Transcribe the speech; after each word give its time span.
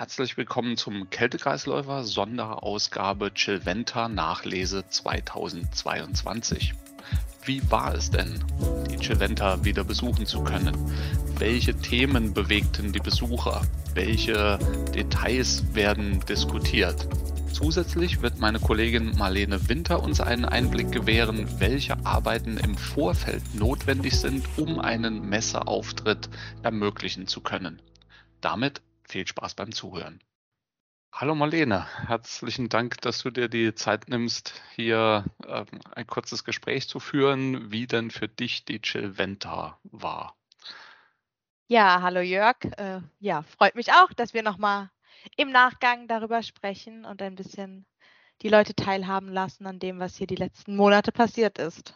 Herzlich 0.00 0.38
willkommen 0.38 0.78
zum 0.78 1.10
Kältekreisläufer 1.10 2.04
Sonderausgabe 2.04 3.34
Chilventa 3.34 4.08
Nachlese 4.08 4.88
2022. 4.88 6.72
Wie 7.44 7.70
war 7.70 7.94
es 7.94 8.10
denn, 8.10 8.42
die 8.90 8.96
Chilventa 8.96 9.62
wieder 9.62 9.84
besuchen 9.84 10.24
zu 10.24 10.42
können? 10.42 10.74
Welche 11.36 11.76
Themen 11.76 12.32
bewegten 12.32 12.94
die 12.94 13.00
Besucher? 13.00 13.60
Welche 13.92 14.58
Details 14.94 15.74
werden 15.74 16.24
diskutiert? 16.26 17.06
Zusätzlich 17.52 18.22
wird 18.22 18.38
meine 18.38 18.58
Kollegin 18.58 19.18
Marlene 19.18 19.68
Winter 19.68 20.02
uns 20.02 20.22
einen 20.22 20.46
Einblick 20.46 20.92
gewähren, 20.92 21.46
welche 21.60 22.06
Arbeiten 22.06 22.56
im 22.56 22.74
Vorfeld 22.74 23.42
notwendig 23.54 24.18
sind, 24.18 24.46
um 24.56 24.80
einen 24.80 25.28
Messeauftritt 25.28 26.30
ermöglichen 26.62 27.26
zu 27.26 27.42
können. 27.42 27.82
Damit 28.40 28.80
viel 29.10 29.26
Spaß 29.26 29.54
beim 29.54 29.72
Zuhören. 29.72 30.22
Hallo 31.12 31.34
Marlene, 31.34 31.86
herzlichen 32.06 32.68
Dank, 32.68 33.00
dass 33.00 33.22
du 33.22 33.30
dir 33.30 33.48
die 33.48 33.74
Zeit 33.74 34.08
nimmst, 34.08 34.62
hier 34.76 35.24
äh, 35.44 35.64
ein 35.96 36.06
kurzes 36.06 36.44
Gespräch 36.44 36.88
zu 36.88 37.00
führen, 37.00 37.72
wie 37.72 37.88
denn 37.88 38.12
für 38.12 38.28
dich 38.28 38.64
die 38.64 38.80
Chilventa 38.80 39.78
war. 39.82 40.36
Ja, 41.66 42.00
hallo 42.02 42.20
Jörg. 42.20 42.56
Äh, 42.78 43.00
ja, 43.18 43.42
freut 43.42 43.74
mich 43.74 43.92
auch, 43.92 44.12
dass 44.12 44.34
wir 44.34 44.42
nochmal 44.42 44.90
im 45.36 45.50
Nachgang 45.50 46.06
darüber 46.06 46.42
sprechen 46.42 47.04
und 47.04 47.20
ein 47.20 47.34
bisschen 47.34 47.86
die 48.42 48.48
Leute 48.48 48.74
teilhaben 48.74 49.28
lassen 49.28 49.66
an 49.66 49.80
dem, 49.80 49.98
was 49.98 50.16
hier 50.16 50.26
die 50.26 50.36
letzten 50.36 50.76
Monate 50.76 51.12
passiert 51.12 51.58
ist. 51.58 51.94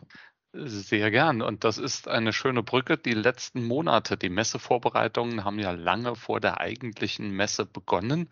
Sehr 0.56 1.10
gern. 1.10 1.42
Und 1.42 1.64
das 1.64 1.76
ist 1.78 2.08
eine 2.08 2.32
schöne 2.32 2.62
Brücke. 2.62 2.96
Die 2.96 3.12
letzten 3.12 3.62
Monate, 3.64 4.16
die 4.16 4.30
Messevorbereitungen 4.30 5.44
haben 5.44 5.58
ja 5.58 5.72
lange 5.72 6.16
vor 6.16 6.40
der 6.40 6.60
eigentlichen 6.60 7.30
Messe 7.30 7.66
begonnen. 7.66 8.30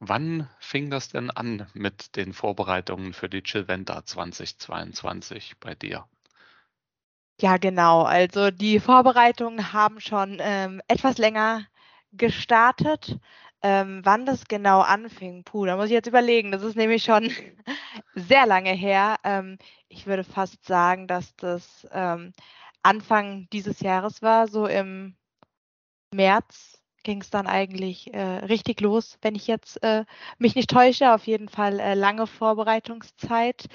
Wann 0.00 0.48
fing 0.58 0.90
das 0.90 1.10
denn 1.10 1.30
an 1.30 1.66
mit 1.74 2.16
den 2.16 2.32
Vorbereitungen 2.32 3.12
für 3.12 3.28
die 3.28 3.42
Chilventa 3.42 4.04
2022 4.04 5.58
bei 5.60 5.74
dir? 5.74 6.06
Ja, 7.40 7.56
genau. 7.56 8.02
Also 8.02 8.50
die 8.50 8.80
Vorbereitungen 8.80 9.72
haben 9.72 10.00
schon 10.00 10.38
ähm, 10.40 10.80
etwas 10.88 11.18
länger 11.18 11.66
gestartet. 12.12 13.18
Ähm, 13.62 14.00
wann 14.04 14.24
das 14.26 14.46
genau 14.46 14.80
anfing, 14.80 15.44
puh, 15.44 15.66
da 15.66 15.76
muss 15.76 15.86
ich 15.86 15.92
jetzt 15.92 16.06
überlegen. 16.08 16.50
Das 16.52 16.62
ist 16.62 16.76
nämlich 16.76 17.04
schon 17.04 17.30
sehr 18.14 18.46
lange 18.46 18.72
her. 18.72 19.16
Ähm, 19.24 19.58
ich 19.88 20.06
würde 20.06 20.24
fast 20.24 20.64
sagen, 20.64 21.06
dass 21.06 21.36
das 21.36 21.86
ähm, 21.92 22.32
Anfang 22.82 23.48
dieses 23.52 23.80
Jahres 23.80 24.22
war, 24.22 24.48
so 24.48 24.66
im 24.66 25.16
März 26.12 26.80
ging 27.02 27.20
es 27.22 27.30
dann 27.30 27.46
eigentlich 27.46 28.12
äh, 28.14 28.20
richtig 28.20 28.80
los, 28.80 29.18
wenn 29.22 29.34
ich 29.34 29.46
jetzt 29.46 29.82
äh, 29.82 30.04
mich 30.38 30.54
nicht 30.54 30.70
täusche. 30.70 31.14
Auf 31.14 31.26
jeden 31.26 31.48
Fall 31.48 31.80
äh, 31.80 31.94
lange 31.94 32.26
Vorbereitungszeit. 32.26 33.66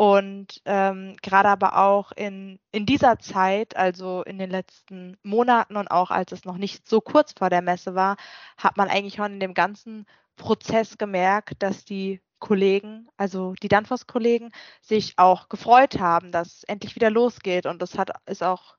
Und 0.00 0.62
ähm, 0.64 1.16
gerade 1.22 1.48
aber 1.48 1.76
auch 1.76 2.12
in, 2.12 2.60
in 2.70 2.86
dieser 2.86 3.18
Zeit, 3.18 3.76
also 3.76 4.22
in 4.22 4.38
den 4.38 4.48
letzten 4.48 5.16
Monaten 5.24 5.76
und 5.76 5.90
auch 5.90 6.12
als 6.12 6.30
es 6.30 6.44
noch 6.44 6.56
nicht 6.56 6.86
so 6.88 7.00
kurz 7.00 7.32
vor 7.36 7.50
der 7.50 7.62
Messe 7.62 7.96
war, 7.96 8.16
hat 8.56 8.76
man 8.76 8.88
eigentlich 8.88 9.16
schon 9.16 9.32
in 9.32 9.40
dem 9.40 9.54
ganzen 9.54 10.06
Prozess 10.36 10.98
gemerkt, 10.98 11.64
dass 11.64 11.84
die 11.84 12.22
Kollegen, 12.38 13.08
also 13.16 13.54
die 13.60 13.66
Danfoss-Kollegen, 13.66 14.52
sich 14.82 15.14
auch 15.18 15.48
gefreut 15.48 15.98
haben, 15.98 16.30
dass 16.30 16.58
es 16.58 16.64
endlich 16.64 16.94
wieder 16.94 17.10
losgeht. 17.10 17.66
Und 17.66 17.82
das 17.82 17.98
hat 17.98 18.12
ist 18.26 18.44
auch 18.44 18.77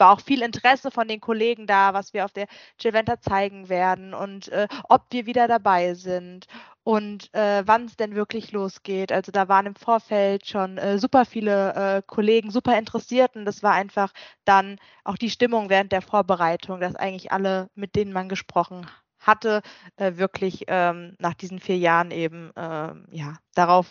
war 0.00 0.12
auch 0.12 0.20
viel 0.20 0.42
Interesse 0.42 0.90
von 0.90 1.06
den 1.06 1.20
Kollegen 1.20 1.66
da, 1.66 1.94
was 1.94 2.12
wir 2.14 2.24
auf 2.24 2.32
der 2.32 2.46
Chilventa 2.78 3.20
zeigen 3.20 3.68
werden 3.68 4.14
und 4.14 4.48
äh, 4.48 4.66
ob 4.88 5.06
wir 5.10 5.26
wieder 5.26 5.46
dabei 5.46 5.94
sind 5.94 6.46
und 6.82 7.32
äh, 7.34 7.62
wann 7.66 7.84
es 7.84 7.96
denn 7.96 8.14
wirklich 8.14 8.52
losgeht. 8.52 9.12
Also 9.12 9.32
da 9.32 9.48
waren 9.48 9.66
im 9.66 9.74
Vorfeld 9.76 10.46
schon 10.46 10.78
äh, 10.78 10.98
super 10.98 11.24
viele 11.24 11.74
äh, 11.74 12.02
Kollegen 12.06 12.50
super 12.50 12.78
interessiert 12.78 13.36
und 13.36 13.44
das 13.44 13.62
war 13.62 13.72
einfach 13.72 14.12
dann 14.44 14.78
auch 15.04 15.16
die 15.16 15.30
Stimmung 15.30 15.68
während 15.68 15.92
der 15.92 16.02
Vorbereitung, 16.02 16.80
dass 16.80 16.96
eigentlich 16.96 17.32
alle, 17.32 17.68
mit 17.74 17.94
denen 17.96 18.12
man 18.12 18.28
gesprochen 18.28 18.86
hatte, 19.18 19.62
äh, 19.96 20.16
wirklich 20.16 20.64
ähm, 20.68 21.14
nach 21.18 21.34
diesen 21.34 21.60
vier 21.60 21.76
Jahren 21.76 22.10
eben 22.10 22.50
ähm, 22.56 23.06
ja 23.10 23.36
darauf 23.54 23.86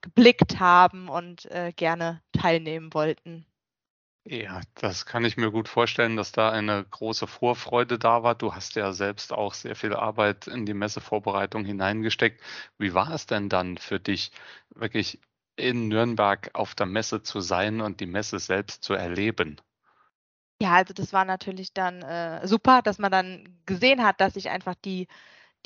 geblickt 0.00 0.60
haben 0.60 1.08
und 1.08 1.46
äh, 1.50 1.72
gerne 1.74 2.22
teilnehmen 2.32 2.92
wollten. 2.92 3.46
Ja, 4.28 4.60
das 4.74 5.06
kann 5.06 5.24
ich 5.24 5.36
mir 5.36 5.52
gut 5.52 5.68
vorstellen, 5.68 6.16
dass 6.16 6.32
da 6.32 6.50
eine 6.50 6.84
große 6.84 7.26
Vorfreude 7.28 7.96
da 7.98 8.24
war. 8.24 8.34
Du 8.34 8.54
hast 8.54 8.74
ja 8.74 8.92
selbst 8.92 9.32
auch 9.32 9.54
sehr 9.54 9.76
viel 9.76 9.94
Arbeit 9.94 10.48
in 10.48 10.66
die 10.66 10.74
Messevorbereitung 10.74 11.64
hineingesteckt. 11.64 12.42
Wie 12.76 12.92
war 12.92 13.10
es 13.12 13.26
denn 13.26 13.48
dann 13.48 13.78
für 13.78 14.00
dich, 14.00 14.32
wirklich 14.70 15.20
in 15.54 15.86
Nürnberg 15.88 16.50
auf 16.54 16.74
der 16.74 16.86
Messe 16.86 17.22
zu 17.22 17.40
sein 17.40 17.80
und 17.80 18.00
die 18.00 18.06
Messe 18.06 18.40
selbst 18.40 18.82
zu 18.82 18.94
erleben? 18.94 19.60
Ja, 20.60 20.72
also 20.74 20.94
das 20.94 21.12
war 21.12 21.24
natürlich 21.24 21.72
dann 21.74 22.02
äh, 22.02 22.46
super, 22.46 22.80
dass 22.82 22.98
man 22.98 23.12
dann 23.12 23.60
gesehen 23.66 24.02
hat, 24.02 24.20
dass 24.20 24.34
sich 24.34 24.48
einfach 24.48 24.74
die 24.74 25.06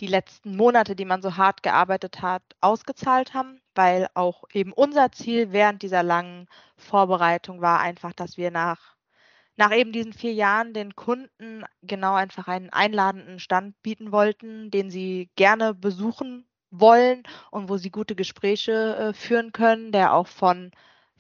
die 0.00 0.06
letzten 0.06 0.56
Monate, 0.56 0.96
die 0.96 1.04
man 1.04 1.22
so 1.22 1.36
hart 1.36 1.62
gearbeitet 1.62 2.22
hat, 2.22 2.42
ausgezahlt 2.60 3.34
haben, 3.34 3.60
weil 3.74 4.08
auch 4.14 4.44
eben 4.52 4.72
unser 4.72 5.12
Ziel 5.12 5.52
während 5.52 5.82
dieser 5.82 6.02
langen 6.02 6.48
Vorbereitung 6.76 7.60
war 7.60 7.80
einfach, 7.80 8.12
dass 8.14 8.36
wir 8.36 8.50
nach, 8.50 8.96
nach 9.56 9.72
eben 9.72 9.92
diesen 9.92 10.12
vier 10.12 10.32
Jahren 10.32 10.72
den 10.72 10.96
Kunden 10.96 11.64
genau 11.82 12.14
einfach 12.14 12.48
einen 12.48 12.70
einladenden 12.70 13.38
Stand 13.38 13.80
bieten 13.82 14.10
wollten, 14.12 14.70
den 14.70 14.90
sie 14.90 15.30
gerne 15.36 15.74
besuchen 15.74 16.46
wollen 16.70 17.24
und 17.50 17.68
wo 17.68 17.76
sie 17.76 17.90
gute 17.90 18.14
Gespräche 18.14 18.96
äh, 18.96 19.12
führen 19.12 19.52
können, 19.52 19.92
der 19.92 20.14
auch 20.14 20.28
von 20.28 20.70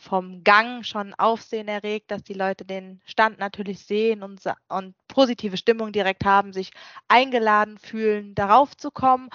vom 0.00 0.42
Gang 0.42 0.84
schon 0.84 1.14
Aufsehen 1.14 1.68
erregt, 1.68 2.10
dass 2.10 2.22
die 2.22 2.34
Leute 2.34 2.64
den 2.64 3.00
Stand 3.04 3.38
natürlich 3.38 3.84
sehen 3.84 4.22
und, 4.22 4.40
und 4.68 4.94
positive 5.08 5.56
Stimmung 5.56 5.92
direkt 5.92 6.24
haben, 6.24 6.52
sich 6.52 6.70
eingeladen 7.08 7.78
fühlen, 7.78 8.34
darauf 8.34 8.76
zu 8.76 8.90
kommen. 8.90 9.28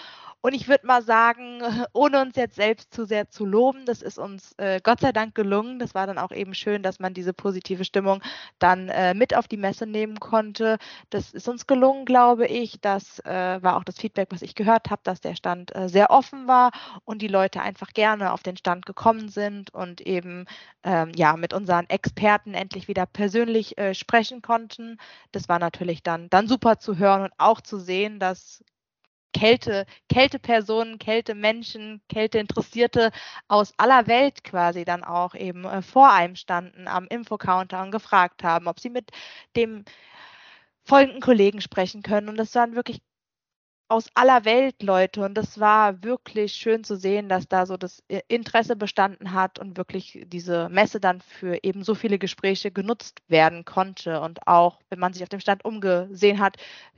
Und 0.46 0.54
ich 0.54 0.68
würde 0.68 0.86
mal 0.86 1.02
sagen, 1.02 1.59
ohne 1.94 2.22
uns 2.22 2.36
jetzt 2.36 2.56
selbst 2.56 2.94
zu 2.94 3.06
sehr 3.06 3.31
zu 3.31 3.46
loben, 3.46 3.86
das 3.86 4.04
ist 4.04 4.20
uns 4.20 4.54
äh, 4.58 4.80
Gott 4.84 5.00
sei 5.00 5.12
Dank 5.12 5.34
gelungen. 5.34 5.80
Das 5.80 5.96
war 5.96 6.06
dann 6.06 6.20
auch 6.20 6.31
eben 6.31 6.54
schön, 6.54 6.84
dass 6.84 7.00
man 7.00 7.16
diese 7.16 7.34
positive 7.34 7.84
Stimmung 7.84 8.22
dann 8.59 8.90
äh, 8.90 9.16
mit 9.16 9.36
auf 9.36 9.48
die 9.48 9.58
Messe 9.58 9.88
nehmen 9.88 10.20
konnte. 10.20 10.78
Das 11.09 11.34
ist 11.34 11.50
uns 11.50 11.66
gelungen, 11.66 12.06
glaube 12.06 12.46
ich. 12.46 12.80
Das 12.80 13.18
äh, 13.25 13.58
war 13.64 13.75
auch 13.75 13.84
das 13.84 13.98
Feedback, 13.98 14.28
was 14.31 14.44
ich 14.44 14.54
gehört 14.54 14.92
habe, 14.92 15.02
dass 15.04 15.20
der 15.20 15.36
Stand 15.36 15.75
äh, 15.75 15.90
sehr 15.90 16.12
offen 16.12 16.48
war 16.48 16.70
und 17.06 17.24
die 17.24 17.28
Leute 17.28 17.62
einfach 17.62 17.94
gerne 17.94 18.31
auf 18.31 18.44
den 18.44 18.56
Stand 18.56 18.86
gekommen 18.86 19.30
sind 19.30 19.74
und 19.74 20.02
eben 20.02 20.46
ähm, 20.84 21.12
ja 21.16 21.36
mit 21.38 21.54
unseren 21.54 21.90
Experten 21.90 22.54
endlich 22.54 22.88
wieder 22.88 23.06
persönlich 23.06 23.78
äh, 23.78 23.94
sprechen 23.94 24.42
konnten. 24.42 24.98
Das 25.32 25.50
war 25.50 25.60
natürlich 25.60 26.04
dann, 26.04 26.30
dann 26.30 26.48
super 26.48 26.80
zu 26.80 26.98
hören 26.98 27.24
und 27.24 27.34
auch 27.38 27.62
zu 27.62 27.80
sehen, 27.80 28.20
dass 28.20 28.64
Kälte, 29.36 29.86
Kältepersonen, 30.08 30.98
Kältemenschen, 30.98 32.02
Kälteinteressierte 32.08 33.12
aus 33.50 33.74
aller 33.78 34.08
Welt 34.08 34.46
quasi 34.46 34.86
dann 34.86 35.04
auch 35.04 35.36
eben 35.36 35.66
äh, 35.66 35.82
vor 35.82 36.12
einem 36.12 36.38
standen 36.38 36.88
am 36.88 37.06
Infocounter 37.08 37.82
und 37.84 37.92
gefragt 37.92 38.44
haben, 38.44 38.68
ob 38.68 38.80
sie 38.80 38.90
mit 38.90 39.12
dem 39.58 39.84
folgenden 40.86 41.22
Kollegen 41.22 41.62
sprechen 41.62 42.02
können. 42.04 42.30
Und 42.30 42.38
das 42.38 42.56
waren 42.56 42.76
wirklich 42.76 43.02
aus 43.88 44.07
aller 44.16 44.46
Welt 44.46 44.81
Leute. 44.81 45.22
Und 45.23 45.35
das 45.35 45.59
war 45.59 46.03
wirklich 46.03 46.53
schön 46.53 46.84
zu 46.84 46.96
sehen, 46.97 47.29
dass 47.29 47.47
da 47.47 47.66
so 47.66 47.78
das 47.78 48.03
Interesse 48.28 48.75
bestanden 48.75 49.34
hat 49.34 49.59
und 49.59 49.78
wirklich 49.78 50.23
diese 50.28 50.69
Messe 50.69 51.00
dann 51.00 51.22
für 51.22 51.63
eben 51.63 51.84
so 51.84 51.95
viele 51.95 52.18
Gespräche 52.18 52.72
genutzt 52.72 53.22
werden 53.28 53.66
konnte. 53.66 54.22
Und 54.22 54.47
auch, 54.47 54.79
wenn 54.90 55.00
man 55.00 55.13
sich 55.13 55.24
auf 55.24 55.29
dem 55.29 55.40
Stand 55.40 55.66
umgesehen 55.66 56.40
hat, 56.40 56.57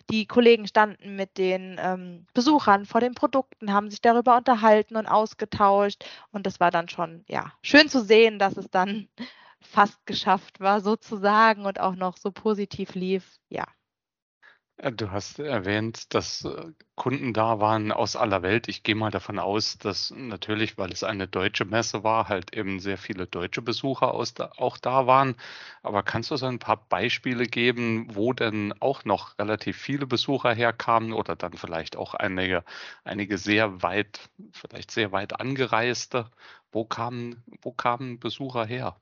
die 0.10 0.26
Kollegen 0.26 0.68
standen 0.68 1.16
mit 1.16 1.38
den 1.38 1.78
ähm, 1.80 2.26
Besuchern 2.34 2.86
vor 2.86 3.02
den 3.02 3.14
Produkten, 3.14 3.74
haben 3.74 3.90
sich 3.90 4.02
darüber 4.02 4.38
unterhalten 4.38 4.96
und 4.96 5.08
ausgetauscht. 5.08 6.06
Und 6.32 6.46
das 6.46 6.60
war 6.60 6.72
dann 6.72 6.88
schon 6.90 7.26
ja 7.28 7.52
schön 7.62 7.90
zu 7.90 8.02
sehen, 8.04 8.40
dass 8.40 8.56
es 8.58 8.70
dann 8.70 9.10
fast 9.62 10.06
geschafft 10.06 10.60
war 10.62 10.82
sozusagen 10.82 11.66
und 11.66 11.80
auch 11.80 11.96
noch 11.96 12.18
so 12.18 12.32
positiv 12.32 12.96
lief. 12.96 13.40
Ja, 13.50 13.66
äh, 13.66 13.77
du 14.78 15.12
hast 15.12 15.40
erwähnt, 15.40 16.14
dass 16.14 16.46
äh, 16.46 16.72
Kunden 16.96 17.34
da 17.34 17.60
waren 17.60 17.92
aus 17.92 18.16
aller 18.16 18.42
Welt. 18.44 18.68
Ich 18.68 18.84
gehe 18.84 18.96
mal 18.96 19.10
davon 19.12 19.40
aus, 19.40 19.78
dass 19.80 20.12
natürlich, 20.12 20.78
weil 20.78 20.92
es 20.92 21.04
eine 21.04 21.28
deutsche 21.28 21.66
Messe 21.66 22.04
war, 22.04 22.28
halt 22.30 22.56
eben 22.56 22.80
sehr 22.80 22.98
viele 22.98 23.26
deutsche 23.28 23.62
Besucher 23.62 24.14
aus 24.14 24.34
da, 24.36 24.52
auch 24.58 24.78
da 24.78 25.08
waren. 25.08 25.36
Aber 25.84 26.04
kannst 26.04 26.30
du 26.32 26.36
so 26.38 26.46
ein 26.46 26.60
paar 26.60 26.78
Beispiele 26.90 27.46
geben, 27.46 28.16
wo 28.16 28.34
denn 28.34 28.74
auch 28.80 29.04
noch 29.06 29.38
relativ 29.40 29.78
viele 29.78 30.06
Besucher 30.06 30.54
herkamen 30.54 31.14
oder 31.14 31.36
dann 31.36 31.54
vielleicht 31.54 31.96
auch 31.96 32.14
einige, 32.14 32.64
einige 33.04 33.38
sehr 33.40 33.82
weit, 33.82 34.30
vielleicht 34.52 34.92
sehr 34.92 35.12
weit 35.12 35.40
angereiste? 35.40 36.30
Wo 36.72 36.86
kamen, 36.86 37.44
wo 37.62 37.72
kamen 37.72 38.20
Besucher 38.20 38.66
her? 38.66 39.00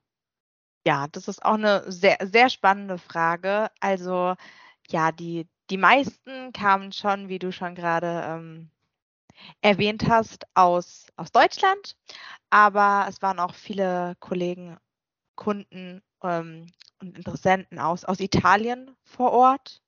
Ja, 0.87 1.07
das 1.07 1.27
ist 1.27 1.43
auch 1.43 1.55
eine 1.55 1.83
sehr, 1.91 2.17
sehr 2.21 2.49
spannende 2.49 2.97
Frage. 2.99 3.71
Also 3.79 4.35
ja, 4.89 5.11
die 5.11 5.47
die 5.69 5.77
meisten 5.77 6.53
kamen 6.53 6.91
schon, 6.91 7.29
wie 7.29 7.39
du 7.39 7.51
schon 7.51 7.75
gerade 7.75 8.23
ähm, 8.25 8.69
erwähnt 9.61 10.07
hast, 10.07 10.45
aus, 10.53 11.07
aus 11.15 11.31
Deutschland, 11.31 11.97
aber 12.49 13.05
es 13.09 13.21
waren 13.21 13.39
auch 13.39 13.53
viele 13.53 14.15
Kollegen, 14.19 14.77
Kunden 15.35 16.01
ähm, 16.23 16.67
und 17.01 17.17
Interessenten 17.17 17.79
aus, 17.79 18.05
aus 18.05 18.19
Italien 18.19 18.95
vor 19.03 19.31
Ort. 19.31 19.81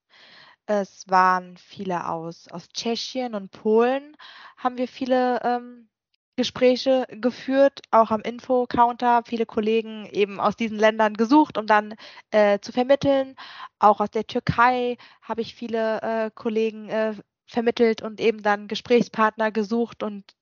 Es 0.66 1.08
waren 1.08 1.56
viele 1.58 2.10
aus, 2.10 2.50
aus 2.50 2.68
Tschechien 2.70 3.36
und 3.36 3.52
Polen, 3.52 4.18
haben 4.58 4.78
wir 4.78 4.88
viele 4.88 5.42
ähm, 5.44 5.90
Gespräche 6.38 7.06
geführt, 7.10 7.82
auch 7.92 8.12
am 8.12 8.22
Info-Counter, 8.22 9.24
viele 9.26 9.46
Kollegen 9.46 10.06
eben 10.12 10.40
aus 10.40 10.56
diesen 10.56 10.78
Ländern 10.80 11.16
gesucht, 11.16 11.58
um 11.58 11.68
dann 11.68 11.96
äh, 12.32 12.60
zu 12.60 12.72
vermitteln. 12.72 13.36
Auch 13.80 14.00
aus 14.00 14.12
der 14.12 14.28
Türkei 14.28 14.98
habe 15.22 15.42
ich 15.42 15.56
viele 15.56 16.02
äh, 16.02 16.32
Kollegen 16.34 16.90
äh, 16.90 17.16
vermittelt 17.48 18.02
und 18.04 18.22
eben 18.22 18.44
dann 18.44 18.68
Gesprächspartner 18.68 19.52
gesucht 19.52 20.04
und 20.04 20.36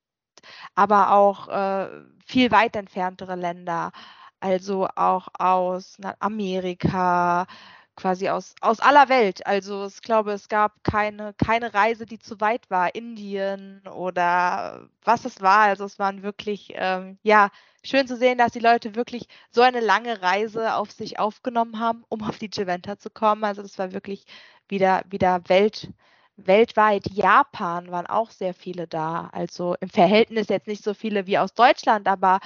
aber 0.76 1.12
auch 1.14 1.48
äh, 1.48 1.90
viel 2.26 2.52
weit 2.52 2.76
entferntere 2.76 3.36
Länder, 3.36 3.92
also 4.40 4.88
auch 4.96 5.28
aus 5.40 5.98
Amerika, 6.20 7.48
quasi 7.96 8.30
aus, 8.30 8.56
aus 8.62 8.80
aller 8.80 9.10
Welt. 9.10 9.46
Also 9.46 9.88
ich 9.88 10.02
glaube, 10.02 10.34
es 10.34 10.50
gab 10.50 10.84
keine, 10.84 11.34
keine 11.34 11.74
Reise, 11.74 12.06
die 12.06 12.20
zu 12.20 12.40
weit 12.42 12.70
war. 12.70 12.94
Indien 12.96 13.82
oder 13.88 14.88
was 15.04 15.26
es 15.26 15.42
war. 15.42 15.62
Also 15.62 15.86
es 15.86 16.00
waren 16.00 16.24
wirklich, 16.24 16.74
ähm, 16.76 17.18
ja, 17.24 17.50
schön 17.84 18.08
zu 18.08 18.18
sehen, 18.18 18.38
dass 18.38 18.52
die 18.52 18.60
Leute 18.60 18.96
wirklich 18.96 19.28
so 19.52 19.62
eine 19.62 19.80
lange 19.80 20.22
Reise 20.22 20.76
auf 20.76 20.92
sich 20.92 21.20
aufgenommen 21.20 21.80
haben, 21.80 22.04
um 22.10 22.24
auf 22.24 22.38
die 22.38 22.50
Geventa 22.50 22.98
zu 22.98 23.10
kommen. 23.10 23.44
Also 23.44 23.62
das 23.62 23.78
war 23.80 23.94
wirklich 23.94 24.26
wieder, 24.68 25.04
wieder 25.10 25.42
Welt, 25.48 25.90
weltweit. 26.38 27.08
Japan 27.12 27.92
waren 27.92 28.08
auch 28.08 28.32
sehr 28.32 28.54
viele 28.54 28.88
da. 28.88 29.30
Also 29.32 29.76
im 29.80 29.90
Verhältnis 29.90 30.50
jetzt 30.50 30.68
nicht 30.68 30.84
so 30.84 30.94
viele 30.94 31.28
wie 31.28 31.38
aus 31.38 31.54
Deutschland, 31.54 32.08
aber 32.08 32.40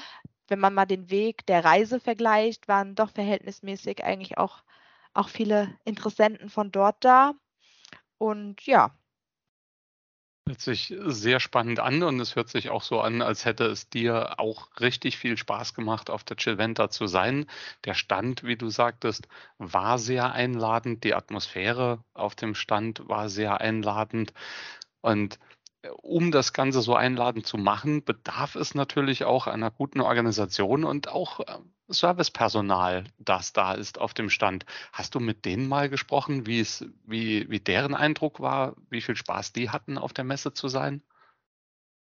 wenn 0.48 0.60
man 0.60 0.74
mal 0.74 0.86
den 0.86 1.10
Weg 1.10 1.46
der 1.46 1.63
Reise 1.63 2.00
vergleicht, 2.00 2.68
waren 2.68 2.96
doch 2.96 3.12
verhältnismäßig 3.12 4.04
eigentlich 4.04 4.38
auch 4.38 4.63
auch 5.14 5.30
viele 5.30 5.78
Interessenten 5.86 6.50
von 6.50 6.72
dort 6.72 7.04
da. 7.04 7.34
Und 8.18 8.66
ja. 8.66 8.92
Hört 10.48 10.62
sich 10.62 10.96
sehr 11.06 11.40
spannend 11.40 11.80
an 11.80 12.02
und 12.02 12.20
es 12.20 12.36
hört 12.36 12.50
sich 12.50 12.70
auch 12.70 12.82
so 12.82 13.02
an, 13.02 13.22
als 13.22 13.46
hätte 13.46 13.66
es 13.66 13.90
dir 13.90 14.40
auch 14.40 14.68
richtig 14.80 15.18
viel 15.18 15.38
Spaß 15.38 15.76
gemacht, 15.76 16.10
auf 16.10 16.24
der 16.24 16.38
Chilventa 16.38 16.90
zu 16.90 17.06
sein. 17.06 17.46
Der 17.86 17.94
Stand, 17.94 18.44
wie 18.44 18.56
du 18.58 18.70
sagtest, 18.70 19.28
war 19.60 20.00
sehr 20.00 20.32
einladend. 20.32 21.04
Die 21.04 21.14
Atmosphäre 21.14 22.04
auf 22.14 22.34
dem 22.34 22.56
Stand 22.56 23.08
war 23.08 23.30
sehr 23.30 23.62
einladend. 23.62 24.34
Und 25.02 25.40
um 26.02 26.32
das 26.32 26.52
Ganze 26.54 26.82
so 26.82 26.96
einladend 26.96 27.46
zu 27.46 27.58
machen, 27.58 28.04
bedarf 28.04 28.56
es 28.56 28.76
natürlich 28.76 29.24
auch 29.24 29.48
einer 29.48 29.72
guten 29.72 30.02
Organisation 30.02 30.84
und 30.84 31.08
auch 31.10 31.40
äh, 31.42 31.60
Servicepersonal, 31.89 33.06
das 33.18 33.53
da 33.53 33.74
ist 33.74 34.00
auf 34.00 34.13
dem 34.13 34.30
Stand. 34.30 34.65
Hast 34.94 35.15
du 35.15 35.19
mit 35.19 35.45
denen 35.45 35.68
mal 35.68 35.89
gesprochen, 35.89 36.45
wie 36.45 36.59
es, 36.59 36.86
wie, 37.06 37.50
wie 37.50 37.59
deren 37.59 37.95
Eindruck 37.95 38.39
war, 38.39 38.75
wie 38.89 39.01
viel 39.01 39.15
Spaß 39.15 39.53
die 39.53 39.69
hatten, 39.69 39.97
auf 39.97 40.13
der 40.13 40.24
Messe 40.24 40.53
zu 40.53 40.68
sein? 40.68 41.01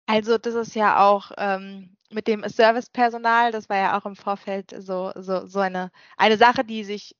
Also 0.05 0.37
das 0.37 0.53
ist 0.53 0.75
ja 0.75 1.05
auch 1.05 1.31
ähm, 1.37 1.95
mit 2.09 2.27
dem 2.27 2.47
Servicepersonal, 2.47 3.51
das 3.51 3.69
war 3.69 3.77
ja 3.77 3.97
auch 3.97 4.05
im 4.05 4.15
Vorfeld 4.15 4.73
so, 4.77 5.11
so, 5.15 5.45
so 5.47 5.59
eine, 5.59 5.91
eine 6.17 6.37
Sache, 6.37 6.63
die 6.63 6.83
sich 6.83 7.15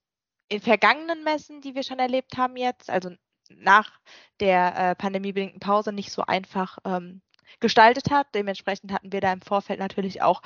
in 0.50 0.62
vergangenen 0.62 1.24
Messen, 1.24 1.62
die 1.62 1.76
wir 1.76 1.84
schon 1.84 2.00
erlebt 2.00 2.38
haben 2.38 2.58
jetzt, 2.58 2.90
also 2.90 3.12
nach 3.50 3.92
der 4.40 4.76
äh, 4.76 4.96
pandemiebedingten 4.96 5.60
Pause 5.60 5.92
nicht 5.92 6.12
so 6.12 6.24
einfach 6.24 6.78
ähm, 6.86 7.22
gestaltet 7.60 8.12
hat. 8.12 8.28
Dementsprechend 8.36 8.92
hatten 8.92 9.12
wir 9.12 9.22
da 9.22 9.32
im 9.34 9.42
Vorfeld 9.42 9.80
natürlich 9.80 10.22
auch 10.22 10.42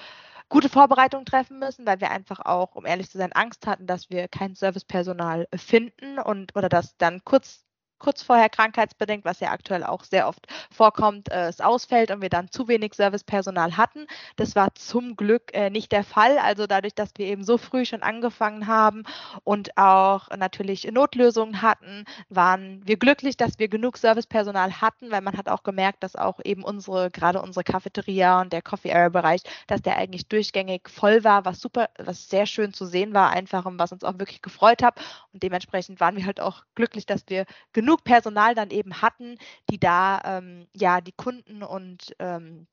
gute 0.50 0.70
Vorbereitungen 0.70 1.26
treffen 1.26 1.60
müssen, 1.60 1.86
weil 1.86 2.02
wir 2.02 2.12
einfach 2.12 2.40
auch, 2.40 2.76
um 2.76 2.86
ehrlich 2.86 3.10
zu 3.10 3.18
sein, 3.18 3.34
Angst 3.34 3.68
hatten, 3.68 3.88
dass 3.88 4.10
wir 4.10 4.28
kein 4.28 4.56
Servicepersonal 4.56 5.48
finden 5.56 6.20
und 6.20 6.56
oder 6.56 6.70
dass 6.70 6.98
dann 6.98 7.24
kurz 7.24 7.67
kurz 8.00 8.22
vorher 8.22 8.50
krankheitsbedingt, 8.50 9.26
was 9.26 9.40
ja 9.40 9.52
aktuell 9.52 9.84
auch 9.84 10.04
sehr 10.04 10.28
oft 10.28 10.48
vorkommt, 10.72 11.32
äh, 11.32 11.48
es 11.48 11.62
ausfällt 11.62 12.12
und 12.12 12.22
wir 12.22 12.30
dann 12.30 12.52
zu 12.52 12.68
wenig 12.68 12.94
Servicepersonal 12.94 13.78
hatten. 13.78 14.08
Das 14.36 14.56
war 14.56 14.74
zum 14.76 15.16
Glück 15.16 15.54
äh, 15.54 15.70
nicht 15.70 15.92
der 15.92 16.04
Fall. 16.04 16.38
Also 16.38 16.68
dadurch, 16.68 16.96
dass 16.96 17.12
wir 17.18 17.26
eben 17.28 17.44
so 17.44 17.58
früh 17.58 17.86
schon 17.86 18.04
angefangen 18.04 18.68
haben 18.68 19.04
und 19.44 19.78
auch 19.78 20.30
natürlich 20.38 20.90
Notlösungen 20.92 21.62
hatten, 21.62 22.06
waren 22.30 22.82
wir 22.86 22.98
glücklich, 22.98 23.38
dass 23.38 23.60
wir 23.60 23.68
genug 23.68 23.98
Servicepersonal 23.98 24.82
hatten, 24.82 25.12
weil 25.12 25.22
man 25.22 25.38
hat 25.38 25.50
auch 25.50 25.64
gemerkt, 25.64 26.04
dass 26.04 26.16
auch 26.16 26.40
eben 26.44 26.64
unsere, 26.64 27.12
gerade 27.12 27.42
unsere 27.42 27.64
Cafeteria 27.64 28.42
und 28.42 28.54
der 28.54 28.62
Coffee 28.62 28.94
Area 28.94 29.10
Bereich, 29.10 29.42
dass 29.68 29.82
der 29.82 29.98
eigentlich 29.98 30.28
durchgängig 30.28 30.90
voll 30.90 31.24
war, 31.24 31.46
was 31.46 31.60
super, 31.60 31.90
was 31.98 32.30
sehr 32.30 32.46
schön 32.46 32.74
zu 32.74 32.86
sehen 32.86 33.14
war 33.14 33.32
einfach 33.32 33.66
und 33.66 33.80
was 33.80 33.92
uns 33.92 34.04
auch 34.04 34.20
wirklich 34.20 34.42
gefreut 34.42 34.84
hat. 34.84 35.00
Und 35.34 35.44
dementsprechend 35.44 36.00
waren 36.00 36.16
wir 36.16 36.26
halt 36.26 36.40
auch 36.40 36.64
glücklich, 36.76 37.06
dass 37.06 37.24
wir 37.28 37.46
genug 37.74 37.87
genug 37.88 38.04
Personal 38.04 38.54
dann 38.54 38.70
eben 38.70 39.02
hatten, 39.02 39.38
die 39.70 39.80
da 39.80 40.20
ähm, 40.26 40.68
ja 40.76 41.00
die 41.00 41.14
Kunden 41.14 41.64
und 41.64 42.14
ähm, 42.20 42.68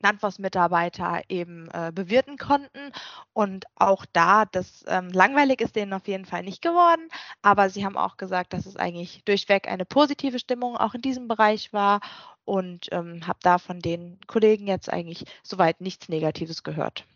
Landforst-Mitarbeiter 0.00 1.22
eben 1.30 1.70
äh, 1.72 1.90
bewirten 1.90 2.36
konnten. 2.36 2.92
Und 3.32 3.64
auch 3.76 4.04
da, 4.12 4.44
das 4.44 4.84
ähm, 4.86 5.08
langweilig 5.08 5.62
ist 5.62 5.74
denen 5.74 5.94
auf 5.94 6.06
jeden 6.06 6.26
Fall 6.26 6.42
nicht 6.42 6.60
geworden, 6.60 7.08
aber 7.40 7.70
sie 7.70 7.86
haben 7.86 7.96
auch 7.96 8.18
gesagt, 8.18 8.52
dass 8.52 8.66
es 8.66 8.76
eigentlich 8.76 9.22
durchweg 9.24 9.68
eine 9.68 9.86
positive 9.86 10.38
Stimmung 10.38 10.76
auch 10.76 10.92
in 10.92 11.00
diesem 11.00 11.28
Bereich 11.28 11.72
war 11.72 12.00
und 12.44 12.88
ähm, 12.92 13.26
habe 13.26 13.38
da 13.42 13.56
von 13.56 13.80
den 13.80 14.18
Kollegen 14.26 14.66
jetzt 14.66 14.92
eigentlich 14.92 15.24
soweit 15.42 15.80
nichts 15.80 16.10
Negatives 16.10 16.62
gehört. 16.62 17.06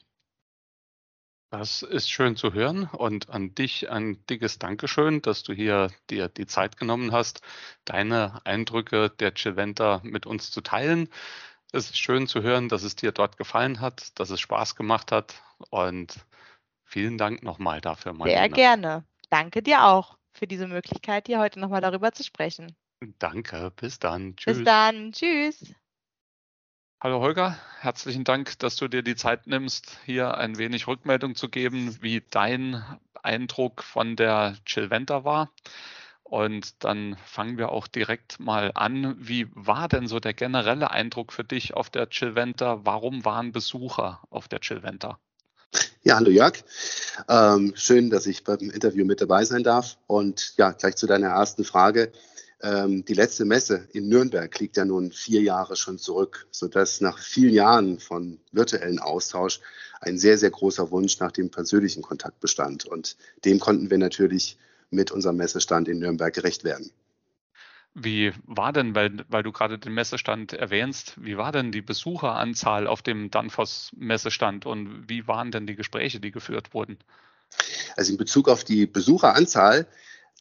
Das 1.53 1.83
ist 1.83 2.11
schön 2.11 2.35
zu 2.35 2.55
hören 2.55 2.85
und 2.85 3.29
an 3.29 3.55
dich 3.55 3.91
ein 3.91 4.25
dickes 4.25 4.59
Dankeschön, 4.59 5.21
dass 5.21 5.43
du 5.43 5.53
hier 5.53 5.91
dir 6.09 6.29
die 6.29 6.47
Zeit 6.47 6.79
genommen 6.79 7.13
hast, 7.13 7.43
deine 7.85 8.41
Eindrücke 8.47 9.11
der 9.11 9.35
Chiventa 9.35 10.01
mit 10.03 10.25
uns 10.25 10.51
zu 10.51 10.63
teilen. 10.63 11.11
Es 11.71 11.91
ist 11.91 11.99
schön 11.99 12.27
zu 12.27 12.41
hören, 12.41 12.71
dass 12.71 12.85
es 12.85 12.97
dir 12.97 13.13
dort 13.13 13.37
gefallen 13.37 13.83
hat, 13.83 14.19
dass 14.19 14.31
es 14.31 14.41
Spaß 14.41 14.77
gemacht 14.77 15.13
hat 15.13 15.43
und 15.69 16.25
vielen 16.85 17.19
Dank 17.19 17.43
nochmal 17.43 17.83
dafür. 17.83 18.15
Marlene. 18.15 18.39
Sehr 18.39 18.49
gerne. 18.49 19.05
Danke 19.29 19.63
dir 19.63 19.85
auch 19.85 20.17
für 20.33 20.47
diese 20.47 20.67
Möglichkeit, 20.67 21.27
hier 21.27 21.39
heute 21.39 21.61
nochmal 21.61 21.83
darüber 21.83 22.13
zu 22.13 22.25
sprechen. 22.25 22.75
Danke, 23.19 23.71
bis 23.77 23.99
dann. 23.99 24.37
Tschüss. 24.37 24.57
Bis 24.57 24.65
dann. 24.65 25.13
Tschüss. 25.13 25.75
Hallo 27.03 27.19
Holger, 27.19 27.59
herzlichen 27.81 28.23
Dank, 28.23 28.61
dass 28.61 28.77
du 28.77 28.87
dir 28.87 29.03
die 29.03 29.17
Zeit 29.17 29.49
nimmst, 29.49 29.99
hier 30.07 30.37
ein 30.37 30.57
wenig 30.57 30.87
Rückmeldung 30.87 31.35
zu 31.35 31.49
geben, 31.49 31.99
wie 32.01 32.23
dein 32.31 32.81
Eindruck 33.25 33.83
von 33.83 34.15
der 34.15 34.55
Chilventa 34.65 35.25
war. 35.25 35.51
Und 36.23 36.85
dann 36.85 37.17
fangen 37.27 37.59
wir 37.59 37.71
auch 37.71 37.89
direkt 37.89 38.39
mal 38.39 38.71
an. 38.77 39.17
Wie 39.19 39.49
war 39.53 39.89
denn 39.89 40.07
so 40.07 40.21
der 40.21 40.33
generelle 40.33 40.93
Eindruck 40.93 41.33
für 41.33 41.43
dich 41.43 41.75
auf 41.75 41.91
der 41.91 42.09
Chilventa? 42.09 42.83
Warum 42.85 43.25
waren 43.25 43.51
Besucher 43.51 44.21
auf 44.31 44.47
der 44.47 44.61
Chilventa? 44.61 45.19
Ja, 46.05 46.17
hallo 46.17 46.31
Jörg. 46.31 46.63
Ähm, 47.29 47.73
schön, 47.75 48.11
dass 48.11 48.27
ich 48.27 48.45
beim 48.45 48.71
Interview 48.71 49.05
mit 49.05 49.21
dabei 49.21 49.45
sein 49.45 49.65
darf. 49.65 49.99
Und 50.07 50.57
ja, 50.57 50.71
gleich 50.71 50.95
zu 50.95 51.09
deiner 51.09 51.31
ersten 51.31 51.65
Frage. 51.65 52.13
Ähm, 52.63 53.05
die 53.05 53.15
letzte 53.15 53.45
Messe 53.45 53.89
in 53.93 54.09
Nürnberg 54.09 54.57
liegt 54.61 54.77
ja 54.77 54.85
nun 54.85 55.11
vier 55.11 55.43
Jahre 55.43 55.75
schon 55.75 55.99
zurück, 55.99 56.47
sodass 56.53 57.01
nach 57.01 57.19
vielen 57.19 57.53
Jahren 57.53 57.99
von 57.99 58.39
virtuellen 58.53 59.01
Austausch 59.01 59.61
ein 60.01 60.17
sehr, 60.17 60.39
sehr 60.39 60.51
großer 60.51 60.91
Wunsch 60.91 61.19
nach 61.19 61.33
dem 61.33 61.51
persönlichen 61.51 62.03
Kontakt 62.03 62.41
bestand. 62.41 62.85
Und 62.85 63.17
dem 63.45 63.59
konnten 63.59 63.91
wir 63.91 63.99
natürlich 63.99 64.59
mit 64.91 65.11
unserem 65.11 65.37
Messestand 65.37 65.89
in 65.89 65.99
Nürnberg 65.99 66.33
gerecht 66.33 66.63
werden. 66.63 66.91
Wie 67.95 68.33
war 68.47 68.73
denn, 68.73 68.95
weil, 68.95 69.25
weil 69.29 69.43
du 69.43 69.53
gerade 69.53 69.79
den 69.79 69.93
Messestand 69.93 70.53
erwähnst, 70.55 71.15
wie 71.23 71.37
war 71.37 71.53
denn 71.53 71.73
die 71.73 71.83
Besucheranzahl 71.83 72.87
auf 72.87 73.03
dem 73.03 73.31
Danfoss 73.31 73.91
Messestand 73.97 74.65
und 74.67 75.09
wie 75.09 75.27
waren 75.27 75.51
denn 75.51 75.67
die 75.67 75.77
Gespräche, 75.77 76.21
die 76.21 76.31
geführt 76.31 76.73
wurden? 76.73 76.97
Also 77.97 78.13
in 78.13 78.19
Bezug 78.19 78.49
auf 78.49 78.65
die 78.65 78.87
Besucheranzahl 78.87 79.87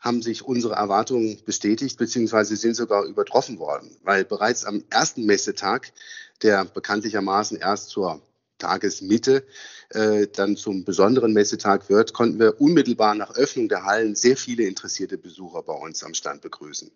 haben 0.01 0.21
sich 0.21 0.43
unsere 0.43 0.73
Erwartungen 0.73 1.39
bestätigt 1.45 1.97
bzw. 1.97 2.55
sind 2.55 2.75
sogar 2.75 3.05
übertroffen 3.05 3.59
worden, 3.59 3.95
weil 4.03 4.25
bereits 4.25 4.65
am 4.65 4.83
ersten 4.89 5.25
Messetag, 5.25 5.93
der 6.41 6.65
bekanntlichermaßen 6.65 7.57
erst 7.57 7.89
zur 7.89 8.19
Tagesmitte 8.57 9.43
äh, 9.89 10.27
dann 10.27 10.57
zum 10.57 10.83
besonderen 10.85 11.33
Messetag 11.33 11.89
wird, 11.89 12.13
konnten 12.13 12.39
wir 12.39 12.59
unmittelbar 12.59 13.15
nach 13.15 13.35
Öffnung 13.35 13.69
der 13.69 13.85
Hallen 13.85 14.15
sehr 14.15 14.37
viele 14.37 14.63
interessierte 14.63 15.17
Besucher 15.17 15.63
bei 15.63 15.73
uns 15.73 16.03
am 16.03 16.13
Stand 16.13 16.41
begrüßen. 16.41 16.91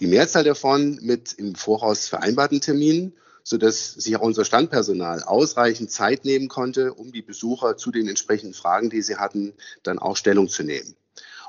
Die 0.00 0.06
Mehrzahl 0.06 0.44
davon 0.44 0.98
mit 1.02 1.32
im 1.34 1.54
Voraus 1.54 2.08
vereinbarten 2.08 2.60
Terminen, 2.60 3.14
sodass 3.44 3.92
sich 3.92 4.16
auch 4.16 4.22
unser 4.22 4.44
Standpersonal 4.44 5.22
ausreichend 5.22 5.90
Zeit 5.90 6.24
nehmen 6.24 6.48
konnte, 6.48 6.94
um 6.94 7.12
die 7.12 7.22
Besucher 7.22 7.76
zu 7.76 7.90
den 7.92 8.08
entsprechenden 8.08 8.54
Fragen, 8.54 8.90
die 8.90 9.02
sie 9.02 9.16
hatten, 9.16 9.52
dann 9.82 9.98
auch 9.98 10.16
Stellung 10.16 10.48
zu 10.48 10.62
nehmen. 10.62 10.96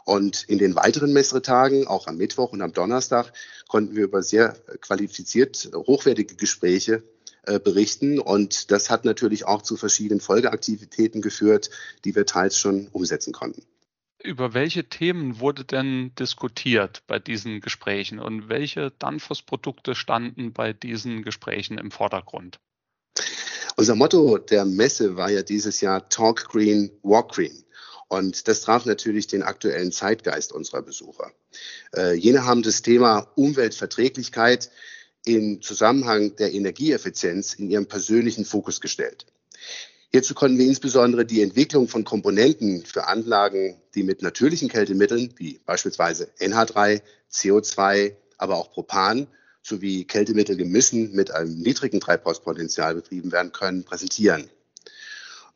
Und 0.06 0.44
in 0.44 0.60
den 0.60 0.76
weiteren 0.76 1.14
Messetagen, 1.14 1.88
auch 1.88 2.08
am 2.08 2.18
Mittwoch 2.18 2.54
und 2.54 2.62
am 2.62 2.72
Donnerstag, 2.72 3.34
konnten 3.68 3.96
wir 3.96 4.04
über 4.04 4.22
sehr 4.22 4.56
qualifiziert 4.80 5.72
hochwertige 5.74 6.36
Gespräche 6.36 7.04
äh, 7.44 7.60
berichten. 7.60 8.20
Und 8.20 8.70
das 8.72 8.92
hat 8.92 9.04
natürlich 9.04 9.46
auch 9.46 9.64
zu 9.64 9.78
verschiedenen 9.78 10.22
Folgeaktivitäten 10.22 11.22
geführt, 11.22 11.72
die 12.06 12.16
wir 12.16 12.28
teils 12.28 12.58
schon 12.58 12.88
umsetzen 12.92 13.34
konnten. 13.34 13.64
Über 14.24 14.54
welche 14.54 14.86
Themen 14.90 15.40
wurde 15.40 15.66
denn 15.66 16.14
diskutiert 16.16 17.04
bei 17.08 17.20
diesen 17.20 17.60
Gesprächen 17.60 18.20
und 18.20 18.48
welche 18.48 18.92
Danfoss-Produkte 18.98 19.96
standen 19.96 20.54
bei 20.54 20.72
diesen 20.74 21.24
Gesprächen 21.24 21.78
im 21.78 21.92
Vordergrund? 21.92 22.60
Unser 23.76 23.96
Motto 23.96 24.38
der 24.38 24.66
Messe 24.66 25.18
war 25.18 25.30
ja 25.30 25.44
dieses 25.44 25.82
Jahr 25.82 26.08
Talk 26.10 26.48
Green, 26.50 26.92
Walk 27.04 27.34
Green. 27.34 27.65
Und 28.08 28.48
das 28.48 28.62
traf 28.62 28.86
natürlich 28.86 29.28
den 29.28 29.44
aktuellen 29.44 29.92
Zeitgeist 29.92 30.52
unserer 30.52 30.82
Besucher. 30.82 31.32
Äh, 31.96 32.14
jene 32.14 32.46
haben 32.46 32.62
das 32.62 32.82
Thema 32.82 33.32
Umweltverträglichkeit 33.36 34.70
im 35.26 35.62
Zusammenhang 35.62 36.36
der 36.36 36.54
Energieeffizienz 36.54 37.56
in 37.56 37.70
ihrem 37.70 37.88
persönlichen 37.88 38.46
Fokus 38.46 38.80
gestellt. 38.80 39.26
Hierzu 40.12 40.34
konnten 40.34 40.58
wir 40.58 40.66
insbesondere 40.66 41.26
die 41.26 41.42
Entwicklung 41.42 41.88
von 41.88 42.06
Komponenten 42.06 42.86
für 42.86 43.08
Anlagen, 43.08 43.76
die 43.96 44.04
mit 44.04 44.22
natürlichen 44.22 44.70
Kältemitteln 44.70 45.34
wie 45.36 45.60
beispielsweise 45.66 46.30
NH3, 46.40 47.02
CO2, 47.32 48.16
aber 48.38 48.56
auch 48.56 48.72
Propan 48.72 49.28
sowie 49.62 50.06
Kältemittelgemischen 50.06 51.12
mit 51.14 51.32
einem 51.32 51.58
niedrigen 51.60 52.00
Treibhauspotenzial 52.00 52.96
betrieben 52.96 53.32
werden 53.32 53.52
können, 53.52 53.84
präsentieren. 53.84 54.50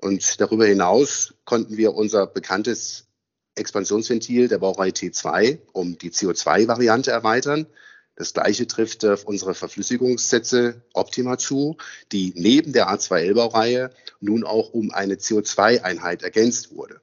Und 0.02 0.40
darüber 0.40 0.66
hinaus 0.66 1.34
konnten 1.46 1.78
wir 1.78 1.94
unser 1.94 2.26
bekanntes 2.26 3.08
Expansionsventil 3.56 4.48
der 4.48 4.60
Baureihe 4.60 4.92
T2 4.92 5.60
um 5.74 5.98
die 5.98 6.12
CO2-Variante 6.12 7.12
erweitern. 7.12 7.68
Das 8.16 8.34
gleiche 8.34 8.68
trifft 8.68 9.04
auf 9.06 9.26
unsere 9.26 9.54
Verflüssigungssätze 9.54 10.82
Optima 10.94 11.38
zu, 11.38 11.78
die 12.12 12.34
neben 12.36 12.72
der 12.74 12.90
A2L-Baureihe 12.90 13.92
nun 14.22 14.46
auch 14.46 14.74
um 14.74 14.92
eine 14.92 15.16
CO2-Einheit 15.16 16.24
ergänzt 16.24 16.76
wurde. 16.76 17.02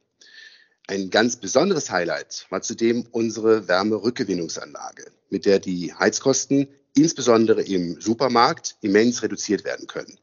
Ein 0.87 1.11
ganz 1.11 1.37
besonderes 1.37 1.91
Highlight 1.91 2.47
war 2.49 2.63
zudem 2.63 3.07
unsere 3.11 3.69
Wärmerückgewinnungsanlage, 3.69 5.11
mit 5.31 5.45
der 5.45 5.59
die 5.59 5.93
Heizkosten 5.93 6.69
insbesondere 6.95 7.63
im 7.63 8.01
Supermarkt 8.01 8.77
immens 8.81 9.23
reduziert 9.23 9.65
werden 9.65 9.87
können. 9.87 10.19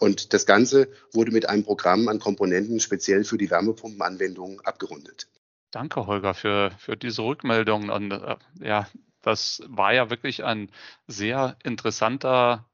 Und 0.00 0.32
das 0.32 0.46
Ganze 0.46 0.88
wurde 1.12 1.30
mit 1.30 1.46
einem 1.46 1.62
Programm 1.62 2.08
an 2.08 2.18
Komponenten 2.18 2.80
speziell 2.80 3.22
für 3.22 3.36
die 3.36 3.50
Wärmepumpenanwendung 3.50 4.60
abgerundet. 4.62 5.28
Danke, 5.70 6.06
Holger, 6.06 6.32
für, 6.32 6.72
für 6.78 6.96
diese 6.96 7.22
Rückmeldung. 7.22 7.90
Und 7.90 8.10
äh, 8.10 8.36
ja, 8.60 8.88
das 9.20 9.62
war 9.68 9.92
ja 9.92 10.08
wirklich 10.08 10.42
ein 10.42 10.70
sehr 11.06 11.58
interessanter 11.62 12.66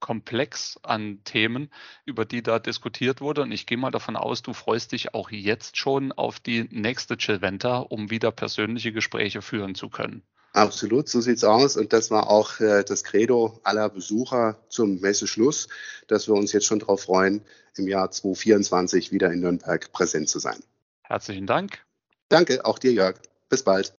Komplex 0.00 0.78
an 0.82 1.22
Themen, 1.24 1.70
über 2.06 2.24
die 2.24 2.42
da 2.42 2.58
diskutiert 2.58 3.20
wurde. 3.20 3.42
Und 3.42 3.52
ich 3.52 3.66
gehe 3.66 3.76
mal 3.76 3.90
davon 3.90 4.16
aus, 4.16 4.42
du 4.42 4.54
freust 4.54 4.92
dich 4.92 5.12
auch 5.12 5.30
jetzt 5.30 5.76
schon 5.76 6.10
auf 6.12 6.40
die 6.40 6.68
nächste 6.70 7.18
Chillventa, 7.18 7.78
um 7.78 8.10
wieder 8.10 8.32
persönliche 8.32 8.92
Gespräche 8.92 9.42
führen 9.42 9.74
zu 9.74 9.90
können. 9.90 10.22
Absolut, 10.56 11.06
so 11.06 11.20
sieht's 11.20 11.44
aus. 11.44 11.76
Und 11.76 11.92
das 11.92 12.10
war 12.10 12.30
auch 12.30 12.60
äh, 12.60 12.82
das 12.82 13.04
Credo 13.04 13.60
aller 13.62 13.90
Besucher 13.90 14.56
zum 14.70 15.00
Messeschluss, 15.00 15.68
dass 16.06 16.28
wir 16.28 16.34
uns 16.34 16.50
jetzt 16.52 16.64
schon 16.64 16.78
darauf 16.78 17.02
freuen, 17.02 17.44
im 17.76 17.86
Jahr 17.86 18.10
2024 18.10 19.12
wieder 19.12 19.30
in 19.30 19.40
Nürnberg 19.40 19.92
präsent 19.92 20.30
zu 20.30 20.38
sein. 20.38 20.58
Herzlichen 21.02 21.46
Dank. 21.46 21.84
Danke, 22.30 22.64
auch 22.64 22.78
dir, 22.78 22.90
Jörg. 22.90 23.16
Bis 23.50 23.64
bald. 23.64 23.92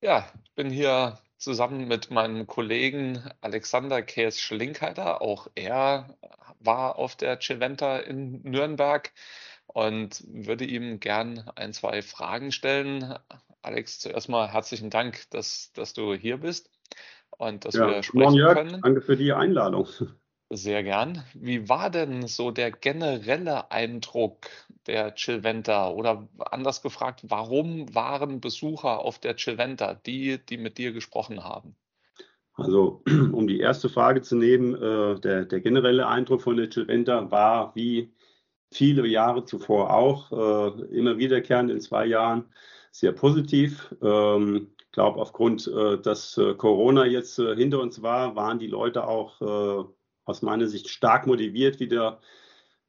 Ja, 0.00 0.28
ich 0.42 0.52
bin 0.56 0.68
hier 0.68 1.20
zusammen 1.38 1.86
mit 1.86 2.10
meinem 2.10 2.48
Kollegen 2.48 3.22
Alexander 3.40 4.02
Käs-Schlinkheiter. 4.02 5.22
Auch 5.22 5.46
er 5.54 6.18
war 6.58 6.96
auf 6.96 7.14
der 7.14 7.38
Cheventa 7.40 7.98
in 7.98 8.42
Nürnberg 8.42 9.12
und 9.66 10.24
würde 10.26 10.64
ihm 10.64 10.98
gern 10.98 11.48
ein, 11.54 11.72
zwei 11.72 12.02
Fragen 12.02 12.50
stellen. 12.50 13.16
Alex, 13.62 14.00
zuerst 14.00 14.28
mal 14.28 14.48
herzlichen 14.48 14.90
Dank, 14.90 15.30
dass, 15.30 15.72
dass 15.72 15.92
du 15.92 16.14
hier 16.14 16.38
bist 16.38 16.70
und 17.30 17.64
dass 17.64 17.74
ja, 17.74 17.86
wir 17.86 18.02
sprechen 18.02 18.22
morgen, 18.22 18.36
Jörg. 18.36 18.54
können. 18.54 18.80
Danke 18.82 19.00
für 19.00 19.16
die 19.16 19.32
Einladung. 19.32 19.86
Sehr 20.50 20.82
gern. 20.82 21.24
Wie 21.32 21.68
war 21.68 21.88
denn 21.88 22.26
so 22.26 22.50
der 22.50 22.72
generelle 22.72 23.70
Eindruck 23.70 24.48
der 24.86 25.14
Chilventa? 25.14 25.90
Oder 25.90 26.28
anders 26.38 26.82
gefragt, 26.82 27.22
warum 27.22 27.94
waren 27.94 28.40
Besucher 28.40 28.98
auf 28.98 29.18
der 29.18 29.36
Chilventa 29.36 29.94
die, 29.94 30.44
die 30.44 30.58
mit 30.58 30.76
dir 30.76 30.92
gesprochen 30.92 31.44
haben? 31.44 31.76
Also, 32.54 33.02
um 33.32 33.46
die 33.46 33.60
erste 33.60 33.88
Frage 33.88 34.22
zu 34.22 34.36
nehmen, 34.36 34.74
äh, 34.74 35.20
der, 35.20 35.44
der 35.44 35.60
generelle 35.60 36.06
Eindruck 36.06 36.42
von 36.42 36.56
der 36.56 36.68
Chilventa 36.68 37.30
war 37.30 37.74
wie 37.76 38.12
viele 38.72 39.06
Jahre 39.06 39.44
zuvor 39.44 39.94
auch, 39.94 40.32
äh, 40.32 40.96
immer 40.96 41.16
wiederkehrend 41.18 41.70
in 41.70 41.80
zwei 41.80 42.06
Jahren, 42.06 42.46
sehr 42.92 43.12
positiv. 43.12 43.92
Ähm, 44.02 44.68
ich 44.78 44.92
glaube, 44.92 45.20
aufgrund, 45.20 45.66
äh, 45.66 45.98
dass 45.98 46.36
äh, 46.38 46.54
Corona 46.54 47.06
jetzt 47.06 47.38
äh, 47.38 47.56
hinter 47.56 47.80
uns 47.80 48.02
war, 48.02 48.36
waren 48.36 48.58
die 48.58 48.66
Leute 48.68 49.08
auch 49.08 49.40
äh, 49.40 49.84
aus 50.24 50.42
meiner 50.42 50.68
Sicht 50.68 50.88
stark 50.90 51.26
motiviert, 51.26 51.80
wieder 51.80 52.20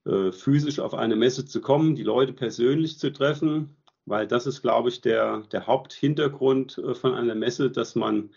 äh, 0.06 0.32
physisch 0.32 0.80
auf 0.80 0.94
eine 0.94 1.16
Messe 1.16 1.46
zu 1.46 1.62
kommen, 1.62 1.96
die 1.96 2.04
Leute 2.04 2.34
persönlich 2.34 3.00
zu 3.00 3.12
treffen, 3.12 3.78
weil 4.06 4.28
das 4.28 4.46
ist, 4.46 4.62
glaube 4.62 4.90
ich, 4.90 5.00
der, 5.02 5.44
der 5.52 5.66
Haupthintergrund 5.66 6.78
äh, 6.78 6.94
von 6.94 7.16
einer 7.16 7.36
Messe, 7.36 7.72
dass 7.72 7.96
man 7.96 8.32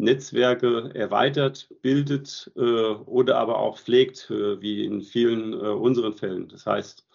Netzwerke 0.00 0.92
erweitert, 0.94 1.68
bildet 1.82 2.52
oder 2.54 3.36
aber 3.36 3.58
auch 3.58 3.78
pflegt, 3.78 4.30
wie 4.30 4.84
in 4.84 5.02
vielen 5.02 5.52
unseren 5.54 6.12
Fällen. 6.12 6.46
Das 6.46 6.66
heißt, 6.66 7.07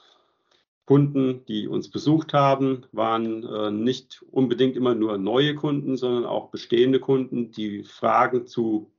Kunden, 0.85 1.45
die 1.45 1.67
uns 1.67 1.89
besucht 1.89 2.33
haben, 2.33 2.85
waren 2.91 3.43
äh, 3.43 3.71
nicht 3.71 4.21
unbedingt 4.31 4.75
immer 4.75 4.95
nur 4.95 5.17
neue 5.17 5.55
Kunden, 5.55 5.95
sondern 5.95 6.25
auch 6.25 6.49
bestehende 6.49 6.99
Kunden, 6.99 7.51
die 7.51 7.83
Fragen 7.83 8.47
zu 8.47 8.91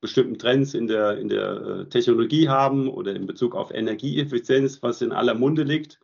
bestimmten 0.00 0.38
Trends 0.38 0.74
in 0.74 0.86
der, 0.86 1.18
in 1.18 1.28
der 1.28 1.50
äh, 1.50 1.88
Technologie 1.88 2.48
haben 2.48 2.88
oder 2.88 3.14
in 3.14 3.26
Bezug 3.26 3.54
auf 3.54 3.72
Energieeffizienz, 3.72 4.82
was 4.82 5.02
in 5.02 5.12
aller 5.12 5.34
Munde 5.34 5.62
liegt. 5.62 6.00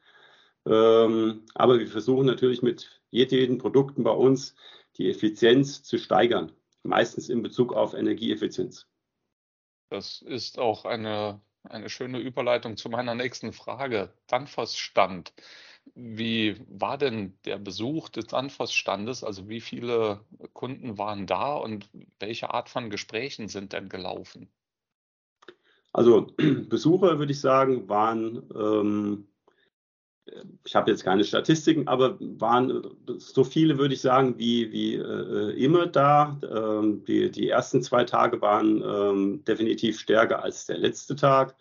Ähm, 0.66 1.42
aber 1.54 1.78
wir 1.78 1.88
versuchen 1.88 2.26
natürlich 2.26 2.62
mit 2.62 3.02
jedweden 3.10 3.58
Produkten 3.58 4.04
bei 4.04 4.12
uns 4.12 4.54
die 4.96 5.10
Effizienz 5.10 5.82
zu 5.82 5.98
steigern, 5.98 6.52
meistens 6.82 7.28
in 7.28 7.42
Bezug 7.42 7.72
auf 7.72 7.94
Energieeffizienz. 7.94 8.86
Das 9.90 10.22
ist 10.22 10.58
auch 10.58 10.84
eine 10.84 11.40
eine 11.68 11.88
schöne 11.88 12.18
Überleitung 12.18 12.76
zu 12.76 12.88
meiner 12.88 13.14
nächsten 13.14 13.52
Frage. 13.52 14.12
Danfoss-Stand. 14.26 15.32
Wie 15.94 16.56
war 16.68 16.96
denn 16.98 17.38
der 17.44 17.58
Besuch 17.58 18.08
des 18.08 18.26
Danfoss-Standes? 18.26 19.22
Also 19.22 19.48
wie 19.48 19.60
viele 19.60 20.24
Kunden 20.52 20.98
waren 20.98 21.26
da 21.26 21.54
und 21.54 21.88
welche 22.18 22.52
Art 22.52 22.68
von 22.68 22.90
Gesprächen 22.90 23.48
sind 23.48 23.72
denn 23.72 23.88
gelaufen? 23.88 24.48
Also 25.92 26.32
Besucher, 26.68 27.18
würde 27.18 27.32
ich 27.32 27.40
sagen, 27.40 27.88
waren, 27.88 28.48
ähm, 28.54 29.28
ich 30.64 30.74
habe 30.74 30.90
jetzt 30.90 31.04
keine 31.04 31.24
Statistiken, 31.24 31.86
aber 31.86 32.16
waren 32.18 32.82
so 33.18 33.44
viele, 33.44 33.78
würde 33.78 33.94
ich 33.94 34.00
sagen, 34.00 34.38
wie, 34.38 34.72
wie 34.72 34.94
äh, 34.94 35.50
immer 35.62 35.86
da. 35.86 36.38
Ähm, 36.50 37.04
die, 37.04 37.30
die 37.30 37.48
ersten 37.48 37.82
zwei 37.82 38.04
Tage 38.04 38.40
waren 38.40 38.82
ähm, 38.82 39.44
definitiv 39.44 39.98
stärker 40.00 40.42
als 40.42 40.66
der 40.66 40.78
letzte 40.78 41.16
Tag. 41.16 41.54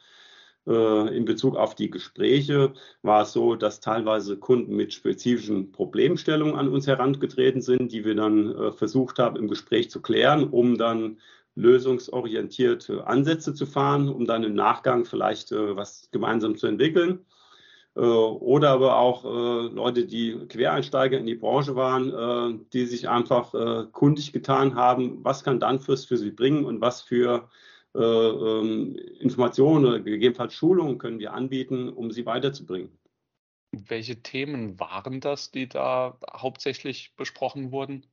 Äh, 0.65 1.15
in 1.15 1.25
Bezug 1.25 1.57
auf 1.57 1.75
die 1.75 1.89
Gespräche 1.89 2.73
war 3.01 3.23
es 3.23 3.33
so, 3.33 3.55
dass 3.55 3.81
teilweise 3.81 4.37
Kunden 4.37 4.75
mit 4.75 4.93
spezifischen 4.93 5.71
Problemstellungen 5.73 6.55
an 6.55 6.69
uns 6.69 6.87
herangetreten 6.87 7.61
sind, 7.61 7.91
die 7.91 8.05
wir 8.05 8.15
dann 8.15 8.55
äh, 8.55 8.71
versucht 8.71 9.19
haben 9.19 9.35
im 9.35 9.49
Gespräch 9.49 9.89
zu 9.89 10.01
klären, 10.01 10.45
um 10.45 10.77
dann 10.77 11.17
lösungsorientierte 11.55 13.05
Ansätze 13.05 13.53
zu 13.53 13.65
fahren, 13.65 14.09
um 14.09 14.25
dann 14.25 14.43
im 14.43 14.55
Nachgang 14.55 15.05
vielleicht 15.05 15.51
äh, 15.51 15.75
was 15.75 16.09
gemeinsam 16.11 16.55
zu 16.55 16.67
entwickeln. 16.67 17.25
Oder 17.95 18.71
aber 18.71 18.97
auch 18.97 19.23
Leute, 19.23 20.05
die 20.07 20.47
Quereinsteiger 20.47 21.19
in 21.19 21.27
die 21.27 21.35
Branche 21.35 21.75
waren, 21.75 22.65
die 22.73 22.87
sich 22.87 23.07
einfach 23.07 23.91
kundig 23.91 24.33
getan 24.33 24.73
haben, 24.73 25.23
was 25.23 25.43
kann 25.43 25.59
Danfoss 25.59 26.05
für 26.05 26.17
sie 26.17 26.31
bringen 26.31 26.65
und 26.65 26.81
was 26.81 27.01
für 27.01 27.49
äh, 27.95 27.99
ähm, 27.99 28.95
Informationen 29.19 29.85
oder 29.85 29.99
gegebenenfalls 29.99 30.55
Schulungen 30.55 30.97
können 30.97 31.19
wir 31.19 31.33
anbieten, 31.33 31.89
um 31.89 32.11
sie 32.11 32.25
weiterzubringen. 32.25 32.97
Welche 33.71 34.21
Themen 34.21 34.79
waren 34.79 35.19
das, 35.19 35.51
die 35.51 35.67
da 35.67 36.17
hauptsächlich 36.31 37.15
besprochen 37.15 37.71
wurden? 37.71 38.05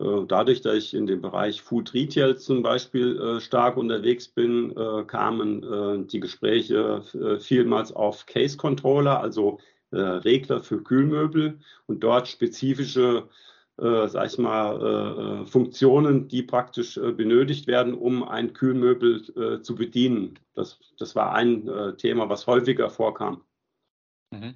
Äh, 0.00 0.24
dadurch, 0.26 0.60
dass 0.62 0.76
ich 0.76 0.94
in 0.94 1.06
dem 1.06 1.20
Bereich 1.20 1.62
Food 1.62 1.94
Retail 1.94 2.36
zum 2.36 2.62
Beispiel 2.62 3.20
äh, 3.20 3.40
stark 3.40 3.76
unterwegs 3.76 4.28
bin, 4.28 4.74
kamen 5.06 6.08
die 6.08 6.20
Gespräche 6.20 7.02
vielmals 7.40 7.92
auf 7.92 8.26
Case 8.26 8.56
Controller, 8.56 9.20
also 9.20 9.58
äh, 9.92 9.98
Regler 9.98 10.62
für 10.62 10.82
Kühlmöbel 10.82 11.58
und 11.86 12.00
dort 12.00 12.28
spezifische 12.28 13.28
äh, 13.80 14.08
sag 14.08 14.26
ich 14.26 14.38
mal, 14.38 14.78
äh, 14.80 15.42
äh, 15.42 15.46
Funktionen, 15.46 16.28
die 16.28 16.42
praktisch 16.42 16.98
äh, 16.98 17.12
benötigt 17.12 17.66
werden, 17.66 17.94
um 17.94 18.22
ein 18.22 18.52
Kühlmöbel 18.52 19.22
äh, 19.36 19.62
zu 19.62 19.74
bedienen. 19.74 20.38
Das, 20.54 20.78
das 20.98 21.16
war 21.16 21.34
ein 21.34 21.66
äh, 21.66 21.96
Thema, 21.96 22.28
was 22.28 22.46
häufiger 22.46 22.90
vorkam. 22.90 23.42
Mhm. 24.30 24.54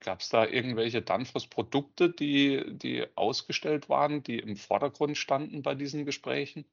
Gab 0.00 0.20
es 0.20 0.28
da 0.28 0.46
irgendwelche 0.46 1.02
Danfoss-Produkte, 1.02 2.10
die, 2.10 2.62
die 2.68 3.06
ausgestellt 3.14 3.88
waren, 3.88 4.22
die 4.22 4.38
im 4.38 4.56
Vordergrund 4.56 5.16
standen 5.16 5.62
bei 5.62 5.74
diesen 5.74 6.04
Gesprächen? 6.04 6.64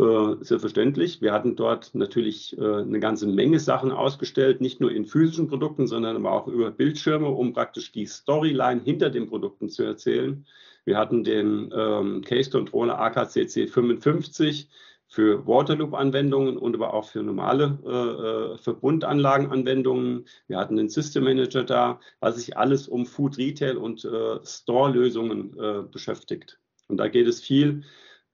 Äh, 0.00 0.36
selbstverständlich. 0.40 1.20
Wir 1.20 1.32
hatten 1.32 1.56
dort 1.56 1.94
natürlich 1.94 2.56
äh, 2.56 2.62
eine 2.62 3.00
ganze 3.00 3.26
Menge 3.26 3.60
Sachen 3.60 3.92
ausgestellt, 3.92 4.60
nicht 4.60 4.80
nur 4.80 4.90
in 4.90 5.04
physischen 5.04 5.48
Produkten, 5.48 5.86
sondern 5.86 6.24
auch 6.26 6.46
über 6.46 6.70
Bildschirme, 6.70 7.28
um 7.28 7.52
praktisch 7.52 7.92
die 7.92 8.06
Storyline 8.06 8.80
hinter 8.82 9.10
den 9.10 9.28
Produkten 9.28 9.68
zu 9.68 9.82
erzählen. 9.82 10.46
Wir 10.84 10.96
hatten 10.96 11.22
den 11.22 11.70
ähm, 11.76 12.22
Case 12.24 12.50
Controller 12.50 12.98
AKCC 12.98 13.68
55 13.68 14.68
für 15.10 15.44
Waterloop-Anwendungen 15.44 16.56
und 16.56 16.76
aber 16.76 16.94
auch 16.94 17.04
für 17.04 17.24
normale 17.24 17.76
äh, 17.84 18.54
äh, 18.54 18.58
Verbundanlagen-Anwendungen. 18.58 20.24
Wir 20.46 20.56
hatten 20.56 20.76
den 20.76 20.88
System 20.88 21.24
Manager 21.24 21.64
da, 21.64 21.98
was 22.20 22.36
sich 22.36 22.56
alles 22.56 22.86
um 22.86 23.06
Food 23.06 23.36
Retail 23.36 23.76
und 23.76 24.04
äh, 24.04 24.38
Store-Lösungen 24.44 25.58
äh, 25.58 25.82
beschäftigt. 25.82 26.60
Und 26.86 26.98
da 26.98 27.08
geht 27.08 27.26
es 27.26 27.40
viel 27.40 27.82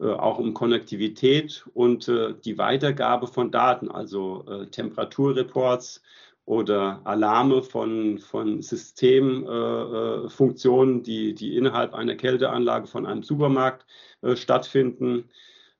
äh, 0.00 0.09
auch 0.09 0.38
um 0.38 0.52
Konnektivität 0.52 1.64
und 1.73 2.09
äh, 2.09 2.35
die 2.45 2.59
Weitergabe 2.59 3.26
von 3.26 3.50
Daten, 3.50 3.90
also 3.90 4.45
Temperaturreports 4.71 6.02
oder 6.45 7.00
Alarme 7.04 7.62
von, 7.62 8.18
von 8.18 8.61
Systemfunktionen, 8.61 11.02
die, 11.02 11.35
die 11.35 11.56
innerhalb 11.56 11.95
einer 11.95 12.16
Kälteanlage 12.16 12.87
von 12.87 13.06
einem 13.06 13.23
Supermarkt 13.23 13.87
stattfinden. 14.35 15.30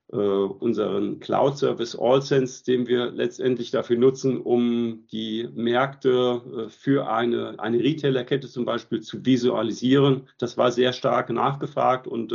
Unseren 0.08 1.18
Cloud-Service 1.18 1.98
AllSense, 1.98 2.64
den 2.64 2.86
wir 2.86 3.10
letztendlich 3.10 3.72
dafür 3.72 3.98
nutzen, 3.98 4.40
um 4.40 5.06
die 5.10 5.48
Märkte 5.52 6.68
für 6.70 7.10
eine, 7.10 7.58
eine 7.58 7.80
Retailerkette 7.80 8.48
zum 8.48 8.64
Beispiel 8.64 9.00
zu 9.00 9.25
visualisieren. 9.26 10.28
Das 10.38 10.56
war 10.56 10.70
sehr 10.70 10.92
stark 10.92 11.30
nachgefragt 11.30 12.06
und 12.06 12.32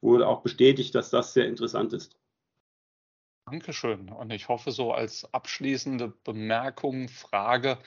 wurde 0.00 0.26
auch 0.26 0.42
bestätigt, 0.42 0.96
dass 0.96 1.10
das 1.10 1.32
sehr 1.32 1.46
interessant 1.46 1.92
ist. 1.92 2.16
Dankeschön. 3.46 4.08
Und 4.08 4.32
ich 4.32 4.48
hoffe 4.48 4.72
so 4.72 4.92
als 4.92 5.32
abschließende 5.32 6.08
Bemerkung, 6.24 7.08
Frage, 7.08 7.78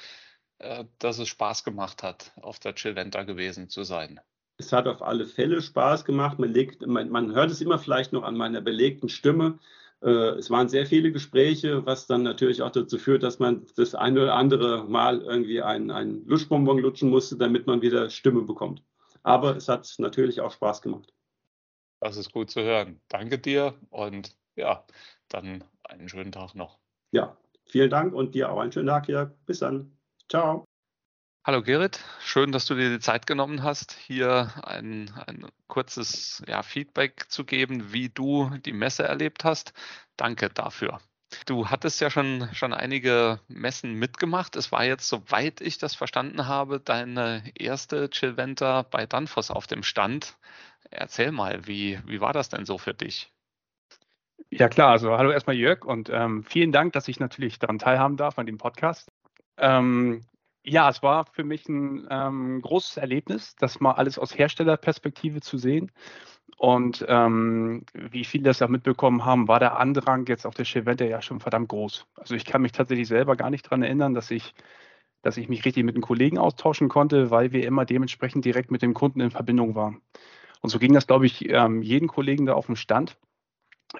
äh, 0.59 0.85
dass 0.99 1.19
es 1.19 1.27
Spaß 1.27 1.65
gemacht 1.65 2.01
hat, 2.01 2.31
auf 2.41 2.59
der 2.59 2.75
Chillventa 2.75 3.23
gewesen 3.23 3.67
zu 3.69 3.83
sein. 3.83 4.21
Es 4.59 4.73
hat 4.73 4.87
auf 4.87 5.01
alle 5.01 5.25
Fälle 5.25 5.61
Spaß 5.61 6.05
gemacht. 6.05 6.37
Man, 6.37 6.51
legt, 6.51 6.85
man, 6.85 7.09
man 7.09 7.33
hört 7.33 7.49
es 7.49 7.61
immer 7.61 7.79
vielleicht 7.79 8.13
noch 8.13 8.23
an 8.23 8.35
meiner 8.35 8.61
belegten 8.61 9.07
Stimme. 9.07 9.57
Äh, 10.01 10.37
es 10.37 10.49
waren 10.49 10.67
sehr 10.67 10.85
viele 10.85 11.11
Gespräche, 11.11 11.85
was 11.85 12.07
dann 12.07 12.23
natürlich 12.23 12.61
auch 12.61 12.71
dazu 12.71 12.97
führt, 12.97 13.23
dass 13.23 13.39
man 13.39 13.65
das 13.77 13.95
eine 13.95 14.21
oder 14.21 14.35
andere 14.35 14.83
Mal 14.83 15.21
irgendwie 15.21 15.61
einen, 15.61 15.91
einen 15.91 16.25
Luschbonbon 16.25 16.79
lutschen 16.79 17.09
musste, 17.09 17.37
damit 17.37 17.67
man 17.67 17.81
wieder 17.81 18.09
Stimme 18.09 18.41
bekommt. 18.41 18.83
Aber 19.23 19.55
es 19.55 19.67
hat 19.69 19.93
natürlich 19.97 20.41
auch 20.41 20.51
Spaß 20.51 20.81
gemacht. 20.81 21.13
Das 22.01 22.17
ist 22.17 22.31
gut 22.31 22.49
zu 22.49 22.61
hören. 22.61 23.01
Danke 23.09 23.39
dir 23.39 23.75
und 23.89 24.35
ja, 24.55 24.85
dann 25.29 25.63
einen 25.83 26.09
schönen 26.09 26.31
Tag 26.31 26.53
noch. 26.53 26.79
Ja, 27.11 27.37
vielen 27.65 27.89
Dank 27.89 28.13
und 28.13 28.35
dir 28.35 28.51
auch 28.51 28.59
einen 28.59 28.71
schönen 28.71 28.87
Tag 28.87 29.05
hier. 29.05 29.35
Bis 29.45 29.59
dann. 29.59 29.97
Ciao. 30.29 30.68
Hallo 31.49 31.63
Gerrit, 31.63 31.99
schön, 32.21 32.51
dass 32.51 32.67
du 32.67 32.75
dir 32.75 32.91
die 32.91 32.99
Zeit 32.99 33.25
genommen 33.25 33.63
hast, 33.63 33.93
hier 33.93 34.51
ein, 34.61 35.11
ein 35.25 35.47
kurzes 35.65 36.43
ja, 36.47 36.61
Feedback 36.61 37.25
zu 37.27 37.43
geben, 37.43 37.91
wie 37.91 38.09
du 38.09 38.51
die 38.63 38.71
Messe 38.71 39.01
erlebt 39.01 39.43
hast. 39.43 39.73
Danke 40.15 40.51
dafür. 40.51 40.99
Du 41.47 41.67
hattest 41.67 42.01
ja 42.01 42.11
schon, 42.11 42.47
schon 42.53 42.71
einige 42.71 43.39
Messen 43.47 43.95
mitgemacht. 43.95 44.55
Es 44.57 44.71
war 44.71 44.83
jetzt, 44.85 45.09
soweit 45.09 45.59
ich 45.59 45.79
das 45.79 45.95
verstanden 45.95 46.45
habe, 46.45 46.79
deine 46.79 47.41
erste 47.55 48.11
Chillventer 48.11 48.83
bei 48.83 49.07
Danfoss 49.07 49.49
auf 49.49 49.65
dem 49.65 49.81
Stand. 49.81 50.37
Erzähl 50.91 51.31
mal, 51.31 51.65
wie, 51.65 51.99
wie 52.05 52.21
war 52.21 52.31
das 52.31 52.49
denn 52.49 52.65
so 52.65 52.77
für 52.77 52.93
dich? 52.93 53.33
Ja 54.51 54.69
klar, 54.69 54.91
also 54.91 55.17
hallo 55.17 55.31
erstmal 55.31 55.55
Jörg 55.55 55.83
und 55.83 56.11
ähm, 56.11 56.43
vielen 56.43 56.71
Dank, 56.71 56.93
dass 56.93 57.07
ich 57.07 57.19
natürlich 57.19 57.57
daran 57.57 57.79
teilhaben 57.79 58.17
darf 58.17 58.37
an 58.37 58.45
dem 58.45 58.59
Podcast. 58.59 59.11
Ähm, 59.57 60.21
ja, 60.63 60.89
es 60.89 61.01
war 61.01 61.25
für 61.25 61.43
mich 61.43 61.67
ein 61.69 62.07
ähm, 62.09 62.61
großes 62.61 62.97
Erlebnis, 62.97 63.55
das 63.55 63.79
mal 63.79 63.93
alles 63.93 64.19
aus 64.19 64.37
Herstellerperspektive 64.37 65.41
zu 65.41 65.57
sehen. 65.57 65.91
Und 66.57 67.05
ähm, 67.07 67.85
wie 67.93 68.25
viele 68.25 68.43
das 68.43 68.61
auch 68.61 68.67
mitbekommen 68.67 69.23
haben, 69.23 69.47
war 69.47 69.59
der 69.59 69.79
Andrang 69.79 70.25
jetzt 70.27 70.45
auf 70.45 70.55
der 70.55 70.65
Chevette 70.65 71.07
ja 71.07 71.21
schon 71.21 71.39
verdammt 71.39 71.69
groß. 71.69 72.05
Also 72.15 72.35
ich 72.35 72.45
kann 72.45 72.61
mich 72.61 72.73
tatsächlich 72.73 73.07
selber 73.07 73.37
gar 73.37 73.49
nicht 73.49 73.65
daran 73.65 73.83
erinnern, 73.83 74.13
dass 74.13 74.29
ich, 74.29 74.53
dass 75.21 75.37
ich 75.37 75.47
mich 75.47 75.63
richtig 75.63 75.85
mit 75.85 75.95
den 75.95 76.01
Kollegen 76.01 76.37
austauschen 76.37 76.89
konnte, 76.89 77.31
weil 77.31 77.53
wir 77.53 77.65
immer 77.65 77.85
dementsprechend 77.85 78.43
direkt 78.43 78.71
mit 78.71 78.81
dem 78.81 78.93
Kunden 78.93 79.21
in 79.21 79.31
Verbindung 79.31 79.75
waren. 79.75 80.01
Und 80.61 80.69
so 80.69 80.79
ging 80.79 80.93
das, 80.93 81.07
glaube 81.07 81.25
ich, 81.25 81.47
ähm, 81.49 81.81
jeden 81.81 82.09
Kollegen 82.09 82.45
da 82.45 82.53
auf 82.53 82.65
dem 82.65 82.75
Stand, 82.75 83.17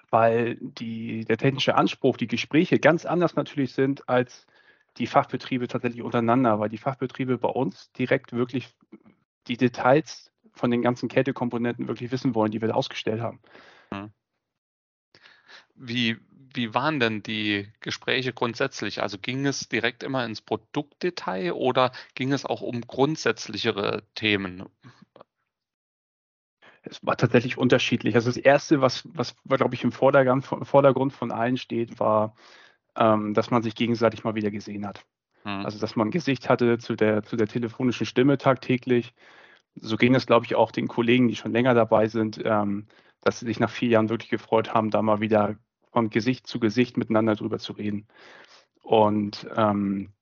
weil 0.10 0.58
die, 0.60 1.24
der 1.24 1.38
technische 1.38 1.76
Anspruch, 1.76 2.18
die 2.18 2.28
Gespräche 2.28 2.80
ganz 2.80 3.06
anders 3.06 3.36
natürlich 3.36 3.74
sind 3.74 4.10
als 4.10 4.46
die 5.00 5.08
Fachbetriebe 5.08 5.68
tatsächlich 5.68 6.04
untereinander, 6.04 6.60
weil 6.60 6.70
die 6.70 6.78
Fachbetriebe 6.78 7.38
bei 7.38 7.50
uns 7.50 7.92
direkt 7.94 8.34
wirklich 8.34 8.76
die 9.48 9.58
Details 9.58 10.32
von 10.52 10.70
den 10.70 10.82
ganzen 10.82 11.10
Kältekomponenten 11.10 11.88
wirklich 11.88 12.12
wissen 12.12 12.36
wollen, 12.36 12.52
die 12.52 12.62
wir 12.62 12.68
da 12.68 12.74
ausgestellt 12.76 13.22
haben. 13.22 13.40
Hm. 13.92 14.12
Wie, 15.76 16.18
wie 16.54 16.74
waren 16.74 17.00
denn 17.00 17.24
die 17.24 17.72
Gespräche 17.80 18.34
grundsätzlich? 18.34 19.02
Also 19.02 19.18
ging 19.18 19.46
es 19.46 19.70
direkt 19.70 20.04
immer 20.04 20.26
ins 20.26 20.42
Produktdetail 20.42 21.54
oder 21.54 21.94
ging 22.16 22.34
es 22.34 22.46
auch 22.46 22.62
um 22.62 22.82
grundsätzlichere 22.82 24.04
Themen? 24.16 24.66
Es 26.82 27.06
war 27.06 27.18
tatsächlich 27.18 27.58
unterschiedlich. 27.58 28.16
Also 28.16 28.30
das 28.30 28.38
Erste, 28.38 28.82
was, 28.82 29.08
was 29.14 29.36
glaube 29.46 29.76
ich, 29.76 29.84
im 29.84 29.92
Vordergrund, 29.92 30.46
Vordergrund 30.46 31.14
von 31.14 31.32
allen 31.32 31.58
steht, 31.58 32.00
war, 32.00 32.36
ähm, 33.00 33.34
dass 33.34 33.50
man 33.50 33.64
sich 33.64 33.74
gegenseitig 33.76 34.24
mal 34.24 34.36
wieder 34.36 34.52
gesehen 34.52 34.86
hat. 34.86 35.06
Mhm. 35.46 35.66
Also 35.66 35.80
dass 35.80 35.96
man 35.96 36.10
ein 36.10 36.12
Gesicht 36.12 36.50
hatte 36.50 36.78
zu 36.78 36.96
der, 36.96 37.24
zu 37.24 37.38
der 37.38 37.48
telefonischen 37.48 38.06
Stimme 38.06 38.38
tagtäglich. 38.38 39.14
So 39.76 39.96
ging 39.96 40.14
es, 40.16 40.26
glaube 40.28 40.46
ich, 40.46 40.56
auch 40.56 40.72
den 40.72 40.88
Kollegen, 40.88 41.28
die 41.28 41.36
schon 41.36 41.54
länger 41.54 41.74
dabei 41.74 42.08
sind, 42.08 42.42
ähm, 42.44 42.88
dass 43.22 43.40
sie 43.40 43.46
sich 43.46 43.60
nach 43.60 43.70
vier 43.70 43.90
Jahren 43.90 44.10
wirklich 44.10 44.30
gefreut 44.30 44.74
haben, 44.74 44.92
da 44.92 45.02
mal 45.02 45.22
wieder 45.22 45.56
von 45.92 46.10
Gesicht 46.10 46.46
zu 46.46 46.60
Gesicht 46.60 46.98
miteinander 46.98 47.36
drüber 47.36 47.58
zu 47.58 47.74
reden. 47.74 48.08
Und 48.84 49.48
ähm, 49.56 50.14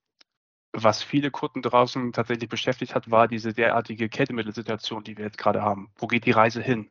was 0.72 1.02
viele 1.02 1.30
Kunden 1.30 1.62
draußen 1.62 2.12
tatsächlich 2.12 2.48
beschäftigt 2.48 2.94
hat, 2.94 3.10
war 3.10 3.26
diese 3.26 3.52
derartige 3.52 4.08
Kältemittelsituation, 4.08 5.02
die 5.02 5.16
wir 5.16 5.24
jetzt 5.24 5.38
gerade 5.38 5.62
haben. 5.62 5.90
Wo 5.96 6.06
geht 6.06 6.26
die 6.26 6.30
Reise 6.30 6.62
hin? 6.62 6.90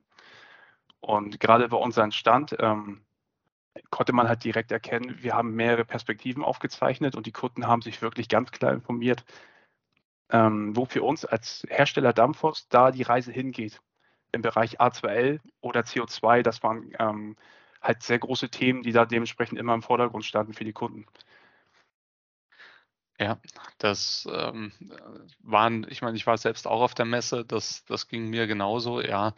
Und 1.00 1.40
gerade 1.40 1.70
bei 1.70 1.78
unserem 1.78 2.12
Stand 2.12 2.56
ähm, 2.60 3.07
konnte 3.90 4.14
man 4.14 4.28
halt 4.28 4.44
direkt 4.44 4.72
erkennen, 4.72 5.18
wir 5.22 5.34
haben 5.34 5.54
mehrere 5.56 5.86
Perspektiven 5.86 6.44
aufgezeichnet 6.44 7.16
und 7.16 7.26
die 7.26 7.32
Kunden 7.32 7.68
haben 7.68 7.82
sich 7.82 8.02
wirklich 8.02 8.30
ganz 8.30 8.52
klar 8.52 8.74
informiert, 8.74 9.24
ähm, 10.30 10.76
wo 10.76 10.86
für 10.86 11.04
uns 11.04 11.26
als 11.26 11.66
Hersteller 11.70 12.14
Dampfos 12.14 12.68
da 12.70 12.92
die 12.92 13.04
Reise 13.04 13.32
hingeht. 13.32 13.82
Im 14.34 14.42
Bereich 14.42 14.82
A2L 14.82 15.40
oder 15.62 15.82
CO2, 15.82 16.42
das 16.44 16.62
waren 16.64 16.92
ähm, 17.00 17.38
halt 17.82 18.04
sehr 18.04 18.20
große 18.20 18.50
Themen, 18.50 18.84
die 18.84 18.92
da 18.92 19.06
dementsprechend 19.06 19.58
immer 19.58 19.74
im 19.74 19.82
Vordergrund 19.82 20.26
standen 20.26 20.54
für 20.54 20.66
die 20.66 20.74
Kunden. 20.74 21.06
Ja, 23.20 23.40
das 23.80 24.28
ähm, 24.32 24.72
waren, 25.40 25.88
ich 25.90 26.04
meine, 26.04 26.16
ich 26.18 26.28
war 26.28 26.38
selbst 26.38 26.68
auch 26.68 26.82
auf 26.82 26.94
der 26.94 27.06
Messe, 27.06 27.44
das, 27.46 27.84
das 27.86 28.08
ging 28.08 28.30
mir 28.30 28.46
genauso, 28.46 29.02
ja, 29.02 29.34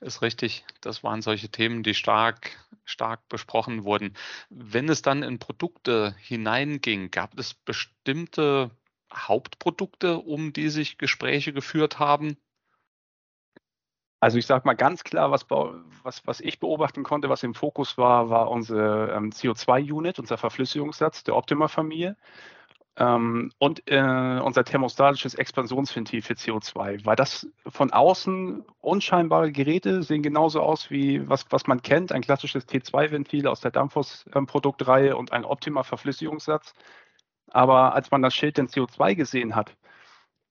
ist 0.00 0.20
richtig. 0.20 0.66
Das 0.82 1.02
waren 1.02 1.22
solche 1.22 1.48
Themen, 1.48 1.82
die 1.82 1.94
stark, 1.94 2.50
stark 2.84 3.26
besprochen 3.28 3.84
wurden. 3.84 4.14
Wenn 4.50 4.88
es 4.90 5.00
dann 5.00 5.22
in 5.22 5.38
Produkte 5.38 6.14
hineinging, 6.18 7.10
gab 7.10 7.38
es 7.38 7.54
bestimmte 7.54 8.70
Hauptprodukte, 9.14 10.18
um 10.18 10.52
die 10.52 10.68
sich 10.68 10.98
Gespräche 10.98 11.54
geführt 11.54 11.98
haben? 11.98 12.36
Also 14.20 14.38
ich 14.38 14.46
sage 14.46 14.62
mal 14.66 14.74
ganz 14.74 15.02
klar, 15.02 15.32
was, 15.32 15.46
was, 15.50 16.26
was 16.26 16.40
ich 16.40 16.60
beobachten 16.60 17.02
konnte, 17.02 17.28
was 17.28 17.42
im 17.42 17.54
Fokus 17.54 17.98
war, 17.98 18.30
war 18.30 18.50
unser 18.50 19.12
ähm, 19.16 19.32
CO2-Unit, 19.32 20.20
unser 20.20 20.38
Verflüssigungssatz 20.38 21.24
der 21.24 21.34
Optima-Familie. 21.34 22.16
Ähm, 22.96 23.52
und 23.58 23.82
äh, 23.90 24.40
unser 24.42 24.64
thermostatisches 24.64 25.34
Expansionsventil 25.34 26.20
für 26.20 26.34
CO2, 26.34 27.06
weil 27.06 27.16
das 27.16 27.46
von 27.66 27.90
außen 27.90 28.64
unscheinbare 28.80 29.50
Geräte 29.50 30.02
sehen 30.02 30.22
genauso 30.22 30.60
aus 30.60 30.90
wie 30.90 31.26
was, 31.28 31.46
was 31.50 31.66
man 31.66 31.80
kennt, 31.80 32.12
ein 32.12 32.20
klassisches 32.20 32.68
T2-Ventil 32.68 33.46
aus 33.46 33.60
der 33.60 33.70
Dampfos-Produktreihe 33.70 35.10
ähm, 35.10 35.16
und 35.16 35.32
ein 35.32 35.46
Optima-Verflüssigungssatz. 35.46 36.74
Aber 37.50 37.94
als 37.94 38.10
man 38.10 38.22
das 38.22 38.34
Schild 38.34 38.58
den 38.58 38.68
CO2 38.68 39.14
gesehen 39.14 39.56
hat, 39.56 39.74